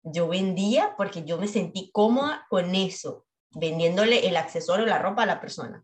Yo 0.04 0.28
vendía 0.28 0.94
porque 0.98 1.24
yo 1.24 1.38
me 1.38 1.48
sentí 1.48 1.90
cómoda 1.92 2.46
con 2.50 2.76
eso, 2.76 3.26
vendiéndole 3.52 4.28
el 4.28 4.38
accesorio, 4.38 4.86
la 4.86 5.00
ropa 5.00 5.24
a 5.24 5.28
la 5.28 5.42
persona. 5.42 5.84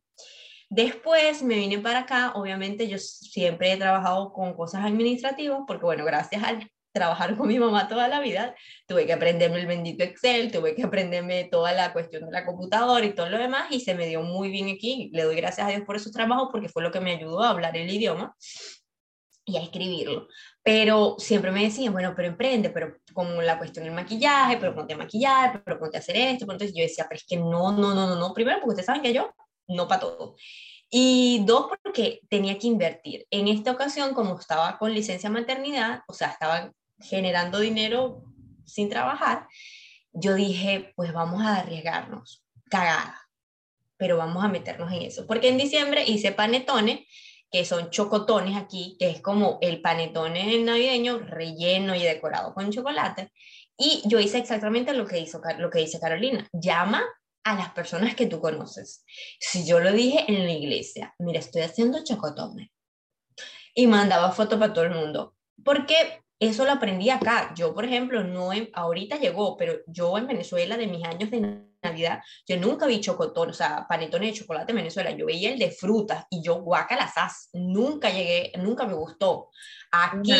Después 0.69 1.41
me 1.43 1.55
vine 1.55 1.79
para 1.79 1.99
acá, 1.99 2.33
obviamente 2.35 2.87
yo 2.87 2.97
siempre 2.97 3.73
he 3.73 3.77
trabajado 3.77 4.31
con 4.31 4.53
cosas 4.53 4.85
administrativas, 4.85 5.61
porque 5.67 5.83
bueno, 5.83 6.05
gracias 6.05 6.43
al 6.43 6.71
trabajar 6.91 7.37
con 7.37 7.47
mi 7.47 7.59
mamá 7.59 7.87
toda 7.87 8.07
la 8.07 8.19
vida, 8.19 8.55
tuve 8.87 9.05
que 9.05 9.13
aprenderme 9.13 9.59
el 9.59 9.67
bendito 9.67 10.03
Excel, 10.03 10.51
tuve 10.51 10.75
que 10.75 10.83
aprenderme 10.83 11.45
toda 11.45 11.71
la 11.71 11.93
cuestión 11.93 12.25
de 12.25 12.31
la 12.31 12.45
computadora 12.45 13.05
y 13.05 13.13
todo 13.13 13.29
lo 13.29 13.37
demás, 13.37 13.67
y 13.71 13.79
se 13.79 13.95
me 13.95 14.07
dio 14.07 14.21
muy 14.21 14.49
bien 14.49 14.69
aquí. 14.69 15.09
Le 15.13 15.23
doy 15.23 15.35
gracias 15.35 15.67
a 15.67 15.69
Dios 15.69 15.83
por 15.85 15.95
esos 15.95 16.11
trabajos 16.11 16.49
porque 16.51 16.69
fue 16.69 16.83
lo 16.83 16.91
que 16.91 16.99
me 16.99 17.11
ayudó 17.11 17.41
a 17.41 17.49
hablar 17.49 17.75
el 17.77 17.89
idioma 17.89 18.35
y 19.45 19.57
a 19.57 19.61
escribirlo. 19.61 20.27
Pero 20.63 21.15
siempre 21.17 21.51
me 21.51 21.63
decían, 21.63 21.93
bueno, 21.93 22.13
pero 22.15 22.27
emprende, 22.27 22.69
pero 22.69 22.97
como 23.13 23.41
la 23.41 23.57
cuestión 23.57 23.85
del 23.85 23.93
maquillaje, 23.93 24.57
pero 24.57 24.75
ponte 24.75 24.93
a 24.93 24.97
maquillar, 24.97 25.63
pero 25.63 25.79
ponte 25.79 25.97
a 25.97 25.99
hacer 25.99 26.17
esto, 26.17 26.45
pero 26.45 26.53
entonces 26.53 26.75
yo 26.75 26.83
decía, 26.83 27.05
pero 27.09 27.17
es 27.17 27.25
que 27.25 27.37
no, 27.37 27.71
no, 27.71 27.95
no, 27.95 28.07
no, 28.07 28.15
no, 28.15 28.33
primero 28.33 28.59
porque 28.59 28.71
ustedes 28.71 28.85
saben 28.85 29.01
que 29.01 29.13
yo 29.13 29.33
no 29.67 29.87
para 29.87 30.01
todo. 30.01 30.35
Y 30.93 31.43
dos, 31.45 31.67
porque 31.83 32.19
tenía 32.29 32.59
que 32.59 32.67
invertir. 32.67 33.25
En 33.31 33.47
esta 33.47 33.71
ocasión, 33.71 34.13
como 34.13 34.37
estaba 34.37 34.77
con 34.77 34.93
licencia 34.93 35.29
maternidad, 35.29 36.01
o 36.07 36.13
sea, 36.13 36.29
estaba 36.29 36.71
generando 37.01 37.59
dinero 37.59 38.23
sin 38.65 38.89
trabajar, 38.89 39.47
yo 40.13 40.33
dije, 40.33 40.93
pues 40.95 41.13
vamos 41.13 41.41
a 41.43 41.57
arriesgarnos, 41.57 42.45
cagada, 42.69 43.21
pero 43.97 44.17
vamos 44.17 44.43
a 44.43 44.49
meternos 44.49 44.91
en 44.91 45.03
eso. 45.03 45.27
Porque 45.27 45.49
en 45.49 45.57
diciembre 45.57 46.03
hice 46.05 46.31
panetones, 46.31 47.01
que 47.51 47.65
son 47.65 47.89
chocotones 47.89 48.55
aquí, 48.55 48.95
que 48.97 49.09
es 49.09 49.21
como 49.21 49.57
el 49.61 49.81
panetone 49.81 50.57
navideño 50.59 51.19
relleno 51.19 51.93
y 51.95 52.01
decorado 52.01 52.53
con 52.53 52.71
chocolate. 52.71 53.31
Y 53.77 54.01
yo 54.05 54.19
hice 54.19 54.37
exactamente 54.37 54.93
lo 54.93 55.05
que, 55.05 55.19
hizo, 55.19 55.41
lo 55.57 55.69
que 55.69 55.79
dice 55.79 55.99
Carolina, 55.99 56.47
llama 56.53 57.03
a 57.43 57.55
las 57.55 57.71
personas 57.71 58.15
que 58.15 58.27
tú 58.27 58.39
conoces. 58.39 59.03
Si 59.39 59.65
yo 59.65 59.79
lo 59.79 59.91
dije 59.91 60.25
en 60.27 60.45
la 60.45 60.51
iglesia, 60.51 61.13
mira, 61.19 61.39
estoy 61.39 61.63
haciendo 61.63 62.03
chocotones. 62.03 62.69
Y 63.73 63.87
mandaba 63.87 64.31
fotos 64.31 64.59
para 64.59 64.73
todo 64.73 64.85
el 64.85 64.91
mundo. 64.91 65.35
Porque 65.63 66.21
eso 66.41 66.65
lo 66.65 66.71
aprendí 66.71 67.11
acá. 67.11 67.53
Yo, 67.55 67.71
por 67.71 67.85
ejemplo, 67.85 68.23
no 68.23 68.49
ahorita 68.73 69.19
llegó, 69.19 69.55
pero 69.55 69.75
yo 69.85 70.17
en 70.17 70.25
Venezuela 70.25 70.75
de 70.75 70.87
mis 70.87 71.05
años 71.05 71.29
de 71.29 71.61
Navidad, 71.83 72.19
yo 72.47 72.57
nunca 72.57 72.87
vi 72.87 72.99
chocotón, 72.99 73.51
o 73.51 73.53
sea, 73.53 73.85
panetone 73.87 74.25
de 74.25 74.33
chocolate 74.33 74.71
en 74.71 74.77
Venezuela. 74.77 75.11
Yo 75.11 75.27
veía 75.27 75.51
el 75.51 75.59
de 75.59 75.69
frutas 75.69 76.25
y 76.31 76.41
yo 76.41 76.55
guacalasas. 76.61 77.49
Nunca 77.53 78.09
llegué, 78.09 78.53
nunca 78.57 78.87
me 78.87 78.95
gustó. 78.95 79.51
Aquí. 79.91 80.31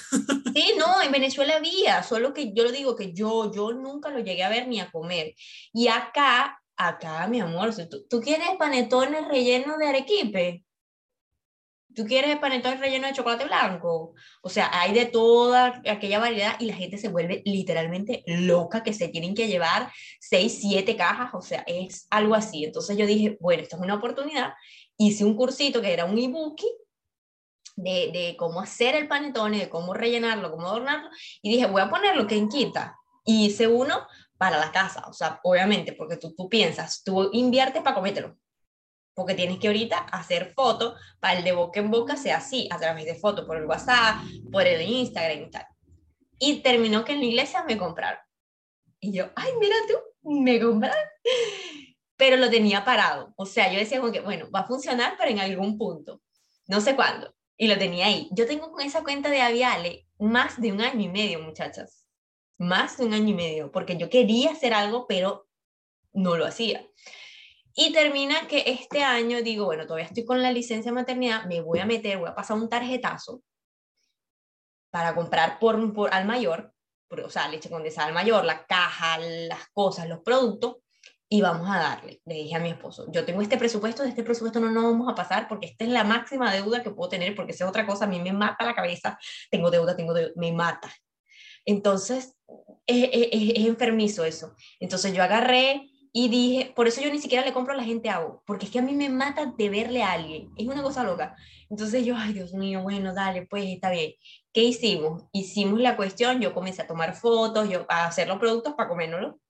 sí, 0.54 0.72
no, 0.78 1.02
en 1.02 1.12
Venezuela 1.12 1.56
había, 1.56 2.02
solo 2.02 2.32
que 2.32 2.54
yo 2.54 2.64
lo 2.64 2.72
digo 2.72 2.96
que 2.96 3.12
yo, 3.12 3.52
yo 3.52 3.74
nunca 3.74 4.08
lo 4.08 4.20
llegué 4.20 4.42
a 4.42 4.48
ver 4.48 4.68
ni 4.68 4.80
a 4.80 4.90
comer. 4.90 5.34
Y 5.74 5.88
acá, 5.88 6.58
acá, 6.78 7.26
mi 7.26 7.40
amor, 7.40 7.74
¿tú, 7.90 8.06
tú 8.08 8.22
quieres 8.22 8.48
panetones 8.58 9.28
rellenos 9.28 9.76
de 9.76 9.86
arequipe? 9.86 10.63
¿Tú 11.94 12.04
quieres 12.04 12.38
panetón 12.38 12.78
relleno 12.78 13.06
de 13.06 13.12
chocolate 13.12 13.44
blanco? 13.44 14.14
O 14.42 14.48
sea, 14.48 14.68
hay 14.72 14.92
de 14.92 15.06
toda 15.06 15.80
aquella 15.88 16.18
variedad 16.18 16.56
y 16.58 16.66
la 16.66 16.74
gente 16.74 16.98
se 16.98 17.08
vuelve 17.08 17.42
literalmente 17.44 18.24
loca 18.26 18.82
que 18.82 18.92
se 18.92 19.08
tienen 19.08 19.34
que 19.34 19.46
llevar 19.46 19.92
seis, 20.18 20.58
siete 20.60 20.96
cajas, 20.96 21.30
o 21.34 21.40
sea, 21.40 21.62
es 21.66 22.06
algo 22.10 22.34
así. 22.34 22.64
Entonces 22.64 22.96
yo 22.96 23.06
dije, 23.06 23.36
bueno, 23.40 23.62
esto 23.62 23.76
es 23.76 23.82
una 23.82 23.94
oportunidad. 23.94 24.54
Hice 24.96 25.24
un 25.24 25.36
cursito 25.36 25.80
que 25.80 25.92
era 25.92 26.04
un 26.04 26.18
ebook 26.18 26.60
de, 27.76 28.10
de 28.12 28.36
cómo 28.38 28.60
hacer 28.60 28.96
el 28.96 29.06
panetón, 29.06 29.52
de 29.52 29.68
cómo 29.68 29.94
rellenarlo, 29.94 30.50
cómo 30.50 30.66
adornarlo, 30.66 31.10
y 31.42 31.50
dije, 31.50 31.66
voy 31.66 31.82
a 31.82 31.90
ponerlo 31.90 32.26
que 32.26 32.36
en 32.36 32.48
quita. 32.48 32.96
Y 33.24 33.46
hice 33.46 33.66
uno 33.66 34.06
para 34.36 34.58
la 34.58 34.72
casa, 34.72 35.04
o 35.08 35.12
sea, 35.12 35.40
obviamente, 35.44 35.92
porque 35.92 36.16
tú, 36.16 36.34
tú 36.36 36.48
piensas, 36.48 37.02
tú 37.04 37.30
inviertes 37.32 37.82
para 37.82 37.94
comértelo 37.94 38.36
porque 39.14 39.34
tienes 39.34 39.58
que 39.58 39.68
ahorita 39.68 39.98
hacer 39.98 40.52
fotos 40.54 41.00
para 41.20 41.38
el 41.38 41.44
de 41.44 41.52
boca 41.52 41.80
en 41.80 41.90
boca 41.90 42.16
sea 42.16 42.38
así, 42.38 42.68
a 42.70 42.78
través 42.78 43.04
de 43.04 43.14
fotos 43.14 43.46
por 43.46 43.56
el 43.56 43.66
WhatsApp, 43.66 44.16
por 44.50 44.66
el 44.66 44.82
Instagram 44.82 45.42
y 45.42 45.50
tal. 45.50 45.66
Y 46.38 46.60
terminó 46.60 47.04
que 47.04 47.12
en 47.12 47.20
la 47.20 47.26
iglesia 47.26 47.64
me 47.64 47.78
compraron. 47.78 48.20
Y 49.00 49.12
yo, 49.12 49.30
ay, 49.36 49.52
mira 49.60 49.76
tú, 49.88 50.30
me 50.42 50.60
compraron. 50.60 51.08
Pero 52.16 52.36
lo 52.36 52.50
tenía 52.50 52.84
parado. 52.84 53.32
O 53.36 53.46
sea, 53.46 53.72
yo 53.72 53.78
decía 53.78 54.00
como 54.00 54.12
que, 54.12 54.20
bueno, 54.20 54.50
va 54.50 54.60
a 54.60 54.66
funcionar, 54.66 55.14
pero 55.18 55.30
en 55.30 55.40
algún 55.40 55.78
punto. 55.78 56.20
No 56.66 56.80
sé 56.80 56.96
cuándo. 56.96 57.34
Y 57.56 57.68
lo 57.68 57.78
tenía 57.78 58.06
ahí. 58.06 58.28
Yo 58.32 58.46
tengo 58.46 58.72
con 58.72 58.82
esa 58.82 59.02
cuenta 59.02 59.30
de 59.30 59.40
Aviale 59.40 60.06
más 60.18 60.60
de 60.60 60.72
un 60.72 60.80
año 60.80 61.02
y 61.02 61.08
medio, 61.08 61.40
muchachas. 61.40 62.06
Más 62.58 62.98
de 62.98 63.04
un 63.04 63.14
año 63.14 63.28
y 63.28 63.34
medio, 63.34 63.72
porque 63.72 63.96
yo 63.96 64.08
quería 64.08 64.52
hacer 64.52 64.74
algo, 64.74 65.06
pero 65.06 65.48
no 66.12 66.36
lo 66.36 66.46
hacía. 66.46 66.86
Y 67.74 67.92
termina 67.92 68.46
que 68.46 68.62
este 68.66 69.02
año 69.02 69.42
digo, 69.42 69.64
bueno, 69.64 69.84
todavía 69.84 70.06
estoy 70.06 70.24
con 70.24 70.40
la 70.40 70.52
licencia 70.52 70.92
de 70.92 70.94
maternidad, 70.94 71.46
me 71.46 71.60
voy 71.60 71.80
a 71.80 71.86
meter, 71.86 72.18
voy 72.18 72.28
a 72.28 72.34
pasar 72.34 72.56
un 72.56 72.68
tarjetazo 72.68 73.42
para 74.90 75.14
comprar 75.14 75.58
por, 75.58 75.92
por 75.92 76.14
al 76.14 76.24
mayor, 76.24 76.72
o 77.08 77.30
sea, 77.30 77.48
leche 77.48 77.68
condensada 77.68 78.06
al 78.06 78.14
mayor, 78.14 78.44
la 78.44 78.64
caja, 78.64 79.18
las 79.18 79.68
cosas, 79.72 80.08
los 80.08 80.20
productos, 80.20 80.76
y 81.28 81.40
vamos 81.40 81.68
a 81.68 81.78
darle. 81.78 82.20
Le 82.26 82.34
dije 82.34 82.54
a 82.54 82.60
mi 82.60 82.70
esposo, 82.70 83.10
yo 83.10 83.24
tengo 83.24 83.42
este 83.42 83.58
presupuesto, 83.58 84.04
de 84.04 84.10
este 84.10 84.22
presupuesto 84.22 84.60
no 84.60 84.70
nos 84.70 84.84
vamos 84.84 85.08
a 85.10 85.16
pasar 85.16 85.48
porque 85.48 85.66
esta 85.66 85.84
es 85.84 85.90
la 85.90 86.04
máxima 86.04 86.52
deuda 86.52 86.80
que 86.80 86.90
puedo 86.90 87.08
tener, 87.08 87.34
porque 87.34 87.50
esa 87.50 87.68
otra 87.68 87.86
cosa 87.86 88.04
a 88.04 88.08
mí 88.08 88.20
me 88.20 88.32
mata 88.32 88.64
la 88.64 88.74
cabeza, 88.74 89.18
tengo 89.50 89.72
deuda, 89.72 89.96
tengo 89.96 90.14
deuda, 90.14 90.30
me 90.36 90.52
mata. 90.52 90.92
Entonces, 91.64 92.36
es, 92.86 93.08
es, 93.12 93.28
es 93.32 93.66
enfermizo 93.66 94.24
eso. 94.24 94.54
Entonces 94.78 95.12
yo 95.12 95.24
agarré, 95.24 95.90
y 96.16 96.28
dije, 96.28 96.72
por 96.76 96.86
eso 96.86 97.00
yo 97.00 97.10
ni 97.10 97.18
siquiera 97.18 97.44
le 97.44 97.52
compro 97.52 97.72
a 97.74 97.76
la 97.76 97.82
gente 97.82 98.08
agua, 98.08 98.40
porque 98.46 98.66
es 98.66 98.70
que 98.70 98.78
a 98.78 98.82
mí 98.82 98.92
me 98.92 99.08
mata 99.08 99.46
de 99.46 99.68
verle 99.68 100.04
a 100.04 100.12
alguien, 100.12 100.48
es 100.56 100.64
una 100.68 100.80
cosa 100.80 101.02
loca. 101.02 101.34
Entonces 101.68 102.06
yo, 102.06 102.14
ay 102.16 102.32
Dios 102.32 102.54
mío, 102.54 102.82
bueno, 102.82 103.12
dale, 103.12 103.46
pues 103.46 103.64
está 103.64 103.90
bien. 103.90 104.12
¿Qué 104.52 104.62
hicimos? 104.62 105.24
Hicimos 105.32 105.80
la 105.80 105.96
cuestión, 105.96 106.40
yo 106.40 106.54
comencé 106.54 106.82
a 106.82 106.86
tomar 106.86 107.16
fotos, 107.16 107.68
yo 107.68 107.84
a 107.88 108.06
hacer 108.06 108.28
los 108.28 108.38
productos 108.38 108.74
para 108.74 108.88
comérnoslo, 108.88 109.40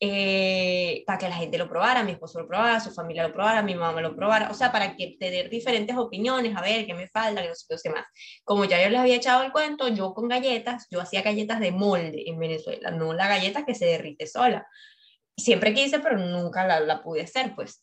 eh, 0.00 1.04
para 1.06 1.18
que 1.18 1.28
la 1.28 1.36
gente 1.36 1.58
lo 1.58 1.68
probara, 1.68 2.02
mi 2.04 2.12
esposo 2.12 2.40
lo 2.40 2.48
probara, 2.48 2.80
su 2.80 2.90
familia 2.90 3.28
lo 3.28 3.34
probara, 3.34 3.60
mi 3.60 3.74
mamá 3.74 4.00
lo 4.00 4.16
probara, 4.16 4.50
o 4.50 4.54
sea, 4.54 4.72
para 4.72 4.96
que 4.96 5.18
tener 5.20 5.50
diferentes 5.50 5.94
opiniones, 5.94 6.56
a 6.56 6.62
ver 6.62 6.86
qué 6.86 6.94
me 6.94 7.06
falta, 7.06 7.42
qué 7.42 7.48
no 7.48 7.54
sé 7.54 7.76
qué 7.82 7.90
más. 7.90 8.06
Como 8.44 8.64
ya 8.64 8.82
yo 8.82 8.88
les 8.88 9.00
había 9.00 9.16
echado 9.16 9.42
el 9.42 9.52
cuento, 9.52 9.88
yo 9.88 10.14
con 10.14 10.26
galletas, 10.26 10.86
yo 10.90 11.02
hacía 11.02 11.20
galletas 11.20 11.60
de 11.60 11.70
molde 11.70 12.24
en 12.30 12.38
Venezuela, 12.38 12.90
no 12.92 13.12
la 13.12 13.28
galleta 13.28 13.66
que 13.66 13.74
se 13.74 13.84
derrite 13.84 14.26
sola 14.26 14.66
siempre 15.36 15.74
quise, 15.74 15.98
pero 16.00 16.18
nunca 16.18 16.66
la, 16.66 16.80
la 16.80 17.02
pude 17.02 17.22
hacer, 17.22 17.54
pues. 17.54 17.82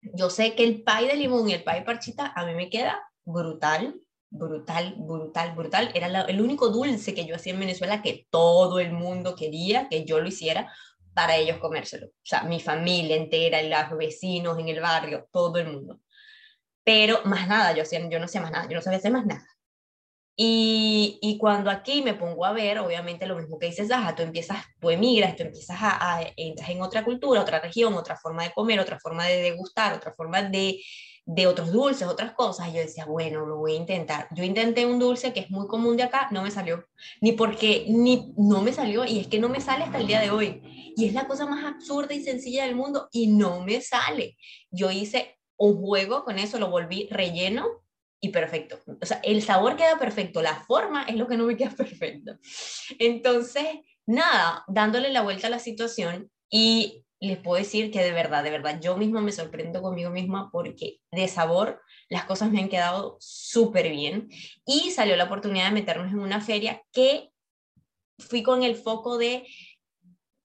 Yo 0.00 0.30
sé 0.30 0.54
que 0.54 0.64
el 0.64 0.82
pay 0.82 1.06
de 1.08 1.16
limón 1.16 1.48
y 1.48 1.54
el 1.54 1.62
pay 1.62 1.84
parchita 1.84 2.32
a 2.34 2.46
mí 2.46 2.54
me 2.54 2.70
queda 2.70 3.00
brutal, 3.24 4.00
brutal, 4.30 4.94
brutal, 4.96 5.54
brutal. 5.54 5.90
Era 5.94 6.22
el 6.22 6.40
único 6.40 6.70
dulce 6.70 7.14
que 7.14 7.26
yo 7.26 7.36
hacía 7.36 7.52
en 7.52 7.60
Venezuela 7.60 8.02
que 8.02 8.26
todo 8.30 8.80
el 8.80 8.92
mundo 8.92 9.34
quería 9.34 9.88
que 9.88 10.04
yo 10.04 10.20
lo 10.20 10.28
hiciera 10.28 10.72
para 11.12 11.36
ellos 11.36 11.58
comérselo. 11.58 12.06
O 12.06 12.12
sea, 12.22 12.44
mi 12.44 12.60
familia 12.60 13.16
entera, 13.16 13.62
los 13.62 13.98
vecinos 13.98 14.58
en 14.58 14.68
el 14.68 14.80
barrio, 14.80 15.28
todo 15.30 15.58
el 15.58 15.70
mundo. 15.72 16.00
Pero 16.84 17.20
más 17.24 17.46
nada, 17.46 17.74
yo, 17.74 17.82
hacía, 17.82 18.08
yo 18.08 18.18
no 18.18 18.28
sé 18.28 18.40
más 18.40 18.50
nada, 18.50 18.68
yo 18.68 18.76
no 18.76 18.82
sabía 18.82 18.98
hacer 18.98 19.12
más 19.12 19.26
nada. 19.26 19.46
Y, 20.42 21.18
y, 21.20 21.36
cuando 21.36 21.70
aquí 21.70 22.00
me 22.00 22.14
pongo 22.14 22.46
a 22.46 22.52
ver, 22.52 22.78
obviamente 22.78 23.26
lo 23.26 23.36
mismo 23.36 23.58
que 23.58 23.66
dices, 23.66 23.88
Zaha, 23.88 24.14
tú 24.14 24.22
empiezas, 24.22 24.64
tú 24.80 24.88
emigras, 24.88 25.36
tú 25.36 25.42
empiezas 25.42 25.76
a, 25.82 26.16
a, 26.16 26.22
en 26.34 26.80
otra 26.80 27.04
cultura, 27.04 27.42
otra 27.42 27.60
región, 27.60 27.92
otra 27.92 28.16
forma 28.16 28.44
de 28.44 28.52
comer, 28.52 28.80
otra 28.80 28.98
forma 28.98 29.26
de 29.26 29.42
degustar, 29.42 29.92
otra 29.92 30.14
forma 30.14 30.42
de, 30.42 30.80
de 31.26 31.46
otros 31.46 31.70
dulces, 31.72 32.08
otras 32.08 32.32
cosas. 32.32 32.68
Y 32.68 32.72
yo 32.72 32.78
decía, 32.78 33.04
bueno, 33.04 33.44
lo 33.44 33.58
voy 33.58 33.74
a 33.74 33.76
intentar. 33.76 34.28
Yo 34.30 34.42
intenté 34.42 34.86
un 34.86 34.98
dulce 34.98 35.34
que 35.34 35.40
es 35.40 35.50
muy 35.50 35.66
común 35.66 35.98
de 35.98 36.04
acá, 36.04 36.28
no 36.30 36.40
me 36.40 36.50
salió. 36.50 36.86
Ni 37.20 37.32
porque, 37.32 37.84
ni, 37.90 38.32
no 38.38 38.62
me 38.62 38.72
salió, 38.72 39.04
y 39.04 39.20
es 39.20 39.26
que 39.26 39.40
no 39.40 39.50
me 39.50 39.60
sale 39.60 39.84
hasta 39.84 39.98
el 39.98 40.06
día 40.06 40.22
de 40.22 40.30
hoy. 40.30 40.62
Y 40.96 41.04
es 41.04 41.12
la 41.12 41.28
cosa 41.28 41.44
más 41.44 41.66
absurda 41.66 42.14
y 42.14 42.22
sencilla 42.22 42.64
del 42.64 42.76
mundo, 42.76 43.10
y 43.12 43.26
no 43.26 43.62
me 43.62 43.82
sale. 43.82 44.38
Yo 44.70 44.90
hice 44.90 45.38
un 45.58 45.82
juego 45.82 46.24
con 46.24 46.38
eso, 46.38 46.58
lo 46.58 46.70
volví 46.70 47.08
relleno 47.10 47.82
y 48.20 48.28
perfecto. 48.30 48.80
O 49.00 49.06
sea, 49.06 49.20
el 49.24 49.42
sabor 49.42 49.76
queda 49.76 49.98
perfecto, 49.98 50.42
la 50.42 50.54
forma 50.54 51.04
es 51.04 51.16
lo 51.16 51.26
que 51.26 51.36
no 51.36 51.46
me 51.46 51.56
queda 51.56 51.70
perfecto. 51.76 52.38
Entonces, 52.98 53.66
nada, 54.06 54.64
dándole 54.68 55.10
la 55.10 55.22
vuelta 55.22 55.46
a 55.46 55.50
la 55.50 55.58
situación 55.58 56.30
y 56.50 57.04
les 57.20 57.38
puedo 57.38 57.58
decir 57.58 57.90
que 57.90 58.02
de 58.02 58.12
verdad, 58.12 58.42
de 58.42 58.50
verdad, 58.50 58.80
yo 58.80 58.96
misma 58.96 59.20
me 59.20 59.32
sorprendo 59.32 59.82
conmigo 59.82 60.10
misma 60.10 60.50
porque 60.50 61.00
de 61.10 61.28
sabor 61.28 61.80
las 62.08 62.24
cosas 62.24 62.50
me 62.50 62.60
han 62.60 62.70
quedado 62.70 63.18
súper 63.20 63.90
bien 63.90 64.28
y 64.64 64.90
salió 64.90 65.16
la 65.16 65.24
oportunidad 65.24 65.66
de 65.66 65.74
meternos 65.74 66.10
en 66.12 66.18
una 66.18 66.40
feria 66.40 66.82
que 66.92 67.30
fui 68.18 68.42
con 68.42 68.62
el 68.62 68.74
foco 68.74 69.18
de 69.18 69.46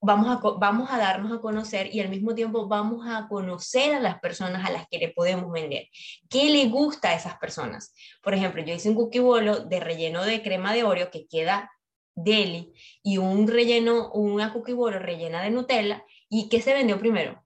vamos 0.05 0.29
a, 0.29 0.39
vamos 0.59 0.89
a 0.91 0.97
darnos 0.97 1.31
a 1.31 1.41
conocer 1.41 1.93
y 1.93 1.99
al 1.99 2.09
mismo 2.09 2.35
tiempo 2.35 2.67
vamos 2.67 3.05
a 3.07 3.27
conocer 3.27 3.95
a 3.95 3.99
las 3.99 4.19
personas 4.19 4.67
a 4.67 4.71
las 4.71 4.87
que 4.87 4.99
le 4.99 5.09
podemos 5.09 5.51
vender. 5.51 5.87
¿Qué 6.29 6.49
le 6.49 6.67
gusta 6.67 7.09
a 7.09 7.15
esas 7.15 7.37
personas? 7.37 7.93
Por 8.21 8.33
ejemplo, 8.33 8.63
yo 8.63 8.73
hice 8.73 8.89
un 8.89 8.95
cookie 8.95 9.19
bolo 9.19 9.59
de 9.59 9.79
relleno 9.79 10.23
de 10.23 10.41
crema 10.41 10.73
de 10.73 10.83
Oreo 10.83 11.11
que 11.11 11.27
queda 11.27 11.71
deli 12.13 12.73
y 13.03 13.17
un 13.17 13.47
relleno, 13.47 14.11
una 14.13 14.53
cookie 14.53 14.73
bolo 14.73 14.99
rellena 14.99 15.41
de 15.41 15.49
Nutella. 15.49 16.05
¿Y 16.29 16.49
qué 16.49 16.61
se 16.61 16.73
vendió 16.73 16.99
primero? 16.99 17.43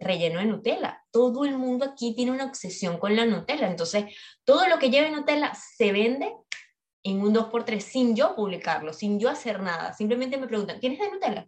Relleno 0.00 0.40
de 0.40 0.46
Nutella. 0.46 1.04
Todo 1.10 1.44
el 1.44 1.58
mundo 1.58 1.84
aquí 1.84 2.14
tiene 2.14 2.32
una 2.32 2.46
obsesión 2.46 2.98
con 2.98 3.14
la 3.14 3.26
Nutella. 3.26 3.68
Entonces, 3.68 4.06
todo 4.44 4.66
lo 4.68 4.78
que 4.78 4.90
lleve 4.90 5.10
Nutella 5.10 5.52
se 5.54 5.92
vende 5.92 6.34
en 7.02 7.22
un 7.22 7.34
2x3 7.34 7.80
sin 7.80 8.16
yo 8.16 8.34
publicarlo, 8.34 8.92
sin 8.92 9.18
yo 9.18 9.30
hacer 9.30 9.60
nada. 9.60 9.92
Simplemente 9.92 10.38
me 10.38 10.46
preguntan, 10.46 10.80
¿tienes 10.80 10.98
de 10.98 11.10
Nutella? 11.10 11.46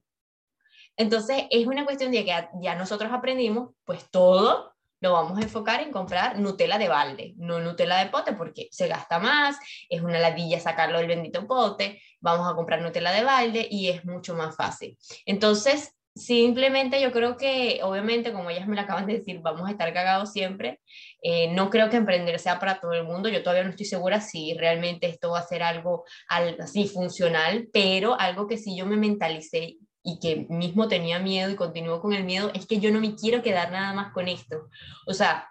Entonces 0.97 1.45
es 1.51 1.67
una 1.67 1.85
cuestión 1.85 2.13
de 2.13 2.25
que 2.25 2.49
ya 2.61 2.75
nosotros 2.75 3.11
aprendimos, 3.13 3.71
pues 3.85 4.11
todo 4.11 4.73
lo 5.01 5.13
vamos 5.13 5.37
a 5.39 5.43
enfocar 5.43 5.81
en 5.81 5.91
comprar 5.91 6.39
Nutella 6.39 6.79
de 6.79 6.89
balde, 6.89 7.35
no 7.37 7.59
Nutella 7.59 7.97
de 7.97 8.11
pote, 8.11 8.35
porque 8.35 8.69
se 8.71 8.87
gasta 8.87 9.19
más, 9.19 9.57
es 9.89 10.01
una 10.01 10.21
ladilla 10.21 10.61
sacarlo 10.61 10.99
del 10.99 11.09
bendito 11.09 11.47
pote, 11.47 12.01
vamos 12.21 12.51
a 12.51 12.55
comprar 12.55 12.81
Nutella 12.81 13.11
de 13.11 13.25
balde 13.25 13.67
y 13.69 13.89
es 13.89 14.05
mucho 14.05 14.35
más 14.35 14.55
fácil. 14.55 14.97
Entonces, 15.27 15.97
simplemente 16.15 17.01
yo 17.01 17.13
creo 17.13 17.37
que, 17.37 17.81
obviamente, 17.83 18.33
como 18.33 18.51
ellas 18.51 18.69
me 18.69 18.77
lo 18.77 18.83
acaban 18.83 19.07
de 19.07 19.19
decir, 19.19 19.41
vamos 19.41 19.69
a 19.69 19.73
estar 19.73 19.93
cagados 19.93 20.33
siempre. 20.33 20.81
Eh, 21.23 21.53
no 21.53 21.71
creo 21.71 21.91
que 21.91 21.97
emprender 21.97 22.39
sea 22.39 22.59
para 22.59 22.81
todo 22.81 22.93
el 22.93 23.05
mundo. 23.05 23.29
Yo 23.29 23.43
todavía 23.43 23.65
no 23.65 23.71
estoy 23.71 23.87
segura 23.87 24.21
si 24.21 24.55
realmente 24.55 25.09
esto 25.09 25.31
va 25.31 25.41
a 25.41 25.47
ser 25.47 25.63
algo 25.63 26.05
así 26.29 26.87
funcional, 26.87 27.69
pero 27.73 28.19
algo 28.19 28.47
que 28.47 28.59
sí 28.59 28.77
yo 28.77 28.87
me 28.87 28.97
mentalicé 28.97 29.79
y 30.05 30.19
que 30.19 30.47
mismo 30.49 30.89
tenía 30.89 31.19
miedo 31.19 31.51
y 31.51 31.57
continúo 31.57 32.01
con 32.01 32.13
el 32.13 32.25
miedo, 32.25 32.51
es 32.55 32.67
que 32.67 32.81
yo 32.81 32.91
no 32.91 33.01
me 33.01 33.15
quiero 33.15 33.43
quedar 33.43 33.71
nada 33.71 33.93
más 33.93 34.13
con 34.13 34.29
esto. 34.29 34.69
O 35.07 35.15
sea, 35.15 35.49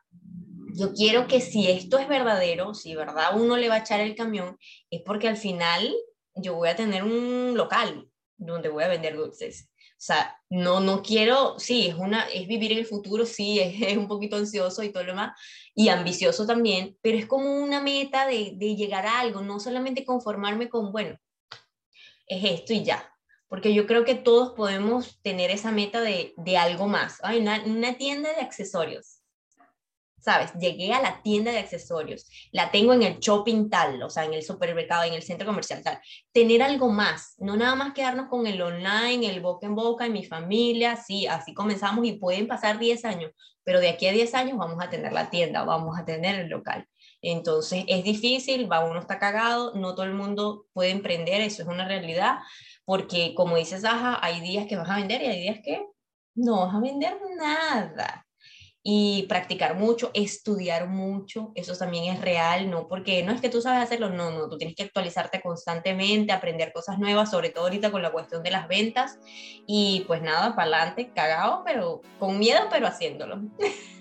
yo 0.73 0.93
quiero 0.93 1.27
que 1.27 1.41
si 1.41 1.69
esto 1.69 1.97
es 1.99 2.07
verdadero, 2.07 2.73
si 2.73 2.95
verdad 2.95 3.39
uno 3.39 3.57
le 3.57 3.69
va 3.69 3.75
a 3.75 3.79
echar 3.79 4.01
el 4.01 4.15
camión, 4.15 4.57
es 4.89 5.01
porque 5.05 5.27
al 5.27 5.37
final 5.37 5.93
yo 6.35 6.55
voy 6.55 6.69
a 6.69 6.75
tener 6.75 7.03
un 7.03 7.53
local 7.55 8.07
donde 8.37 8.69
voy 8.69 8.83
a 8.83 8.89
vender 8.89 9.15
dulces. 9.15 9.70
Sea, 10.03 10.35
no, 10.49 10.79
no 10.79 11.03
quiero, 11.03 11.59
sí, 11.59 11.89
es, 11.89 11.93
una, 11.93 12.23
es 12.23 12.47
vivir 12.47 12.71
en 12.71 12.79
el 12.79 12.87
futuro, 12.87 13.23
sí, 13.23 13.59
es, 13.59 13.95
un 13.97 14.07
poquito 14.07 14.35
ansioso 14.35 14.81
y 14.81 14.91
todo 14.91 15.03
lo 15.03 15.11
demás, 15.11 15.39
y 15.75 15.89
ambicioso 15.89 16.47
también, 16.47 16.97
pero 17.03 17.19
es 17.19 17.27
como 17.27 17.59
una 17.59 17.81
meta 17.81 18.25
de, 18.25 18.53
de 18.55 18.75
llegar 18.75 19.05
a 19.05 19.19
algo, 19.19 19.43
no 19.43 19.59
solamente 19.59 20.03
conformarme 20.03 20.69
con, 20.69 20.91
bueno, 20.91 21.19
es 22.25 22.43
esto 22.43 22.73
y 22.73 22.83
ya, 22.83 23.13
porque 23.47 23.75
yo 23.75 23.85
creo 23.85 24.03
que 24.03 24.15
todos 24.15 24.53
podemos 24.53 25.21
tener 25.21 25.51
esa 25.51 25.71
meta 25.71 26.01
de, 26.01 26.33
de 26.35 26.57
algo 26.57 26.87
más. 26.87 27.19
Hay 27.21 27.37
una, 27.37 27.61
una, 27.65 27.93
tienda 27.93 28.33
de 28.33 28.41
accesorios. 28.41 29.20
¿Sabes? 30.21 30.53
Llegué 30.53 30.93
a 30.93 31.01
la 31.01 31.21
tienda 31.23 31.51
de 31.51 31.57
accesorios, 31.57 32.27
la 32.51 32.69
tengo 32.69 32.93
en 32.93 33.01
el 33.01 33.19
shopping 33.19 33.69
tal, 33.69 34.01
o 34.03 34.09
sea, 34.09 34.23
en 34.23 34.35
el 34.35 34.43
supermercado, 34.43 35.03
en 35.03 35.13
el 35.13 35.23
centro 35.23 35.47
comercial 35.47 35.81
tal. 35.83 35.99
Tener 36.31 36.61
algo 36.61 36.89
más, 36.89 37.35
no 37.39 37.57
nada 37.57 37.75
más 37.75 37.93
quedarnos 37.93 38.27
con 38.29 38.45
el 38.45 38.61
online, 38.61 39.27
el 39.27 39.41
boca 39.41 39.65
en 39.65 39.73
boca, 39.73 40.05
en 40.05 40.13
mi 40.13 40.23
familia, 40.23 40.95
sí, 40.95 41.25
así 41.25 41.55
comenzamos 41.55 42.05
y 42.05 42.13
pueden 42.13 42.47
pasar 42.47 42.77
10 42.77 43.03
años, 43.05 43.31
pero 43.63 43.79
de 43.79 43.89
aquí 43.89 44.05
a 44.05 44.11
10 44.11 44.33
años 44.35 44.57
vamos 44.59 44.77
a 44.79 44.89
tener 44.89 45.11
la 45.11 45.31
tienda, 45.31 45.63
vamos 45.63 45.97
a 45.97 46.05
tener 46.05 46.39
el 46.39 46.49
local. 46.49 46.87
Entonces 47.23 47.83
es 47.87 48.03
difícil, 48.03 48.71
va 48.71 48.85
uno 48.85 48.99
está 48.99 49.19
cagado, 49.19 49.73
no 49.75 49.95
todo 49.95 50.05
el 50.05 50.13
mundo 50.13 50.65
puede 50.73 50.91
emprender, 50.91 51.41
eso 51.41 51.63
es 51.63 51.67
una 51.67 51.87
realidad, 51.87 52.39
porque 52.85 53.33
como 53.35 53.57
dices, 53.57 53.85
Aja, 53.85 54.19
hay 54.21 54.39
días 54.41 54.67
que 54.67 54.75
vas 54.75 54.89
a 54.89 54.97
vender 54.97 55.21
y 55.21 55.25
hay 55.25 55.41
días 55.41 55.59
que 55.63 55.85
no 56.35 56.65
vas 56.65 56.75
a 56.75 56.79
vender 56.79 57.17
nada. 57.37 58.25
Y 58.83 59.27
practicar 59.29 59.75
mucho, 59.75 60.09
estudiar 60.15 60.87
mucho, 60.87 61.51
eso 61.53 61.77
también 61.77 62.13
es 62.15 62.19
real, 62.19 62.69
no 62.69 62.87
porque 62.87 63.21
no 63.21 63.31
es 63.31 63.39
que 63.39 63.49
tú 63.49 63.61
sabes 63.61 63.83
hacerlo, 63.83 64.09
no, 64.09 64.31
no, 64.31 64.49
tú 64.49 64.57
tienes 64.57 64.75
que 64.75 64.83
actualizarte 64.83 65.39
constantemente, 65.39 66.31
aprender 66.31 66.73
cosas 66.73 66.97
nuevas, 66.97 67.29
sobre 67.29 67.51
todo 67.51 67.65
ahorita 67.65 67.91
con 67.91 68.01
la 68.01 68.11
cuestión 68.11 68.41
de 68.41 68.51
las 68.51 68.67
ventas. 68.67 69.19
Y 69.67 70.03
pues 70.07 70.21
nada, 70.23 70.55
para 70.55 70.77
adelante, 70.77 71.11
cagado, 71.13 71.61
pero 71.63 72.01
con 72.17 72.39
miedo, 72.39 72.61
pero 72.71 72.87
haciéndolo. 72.87 73.41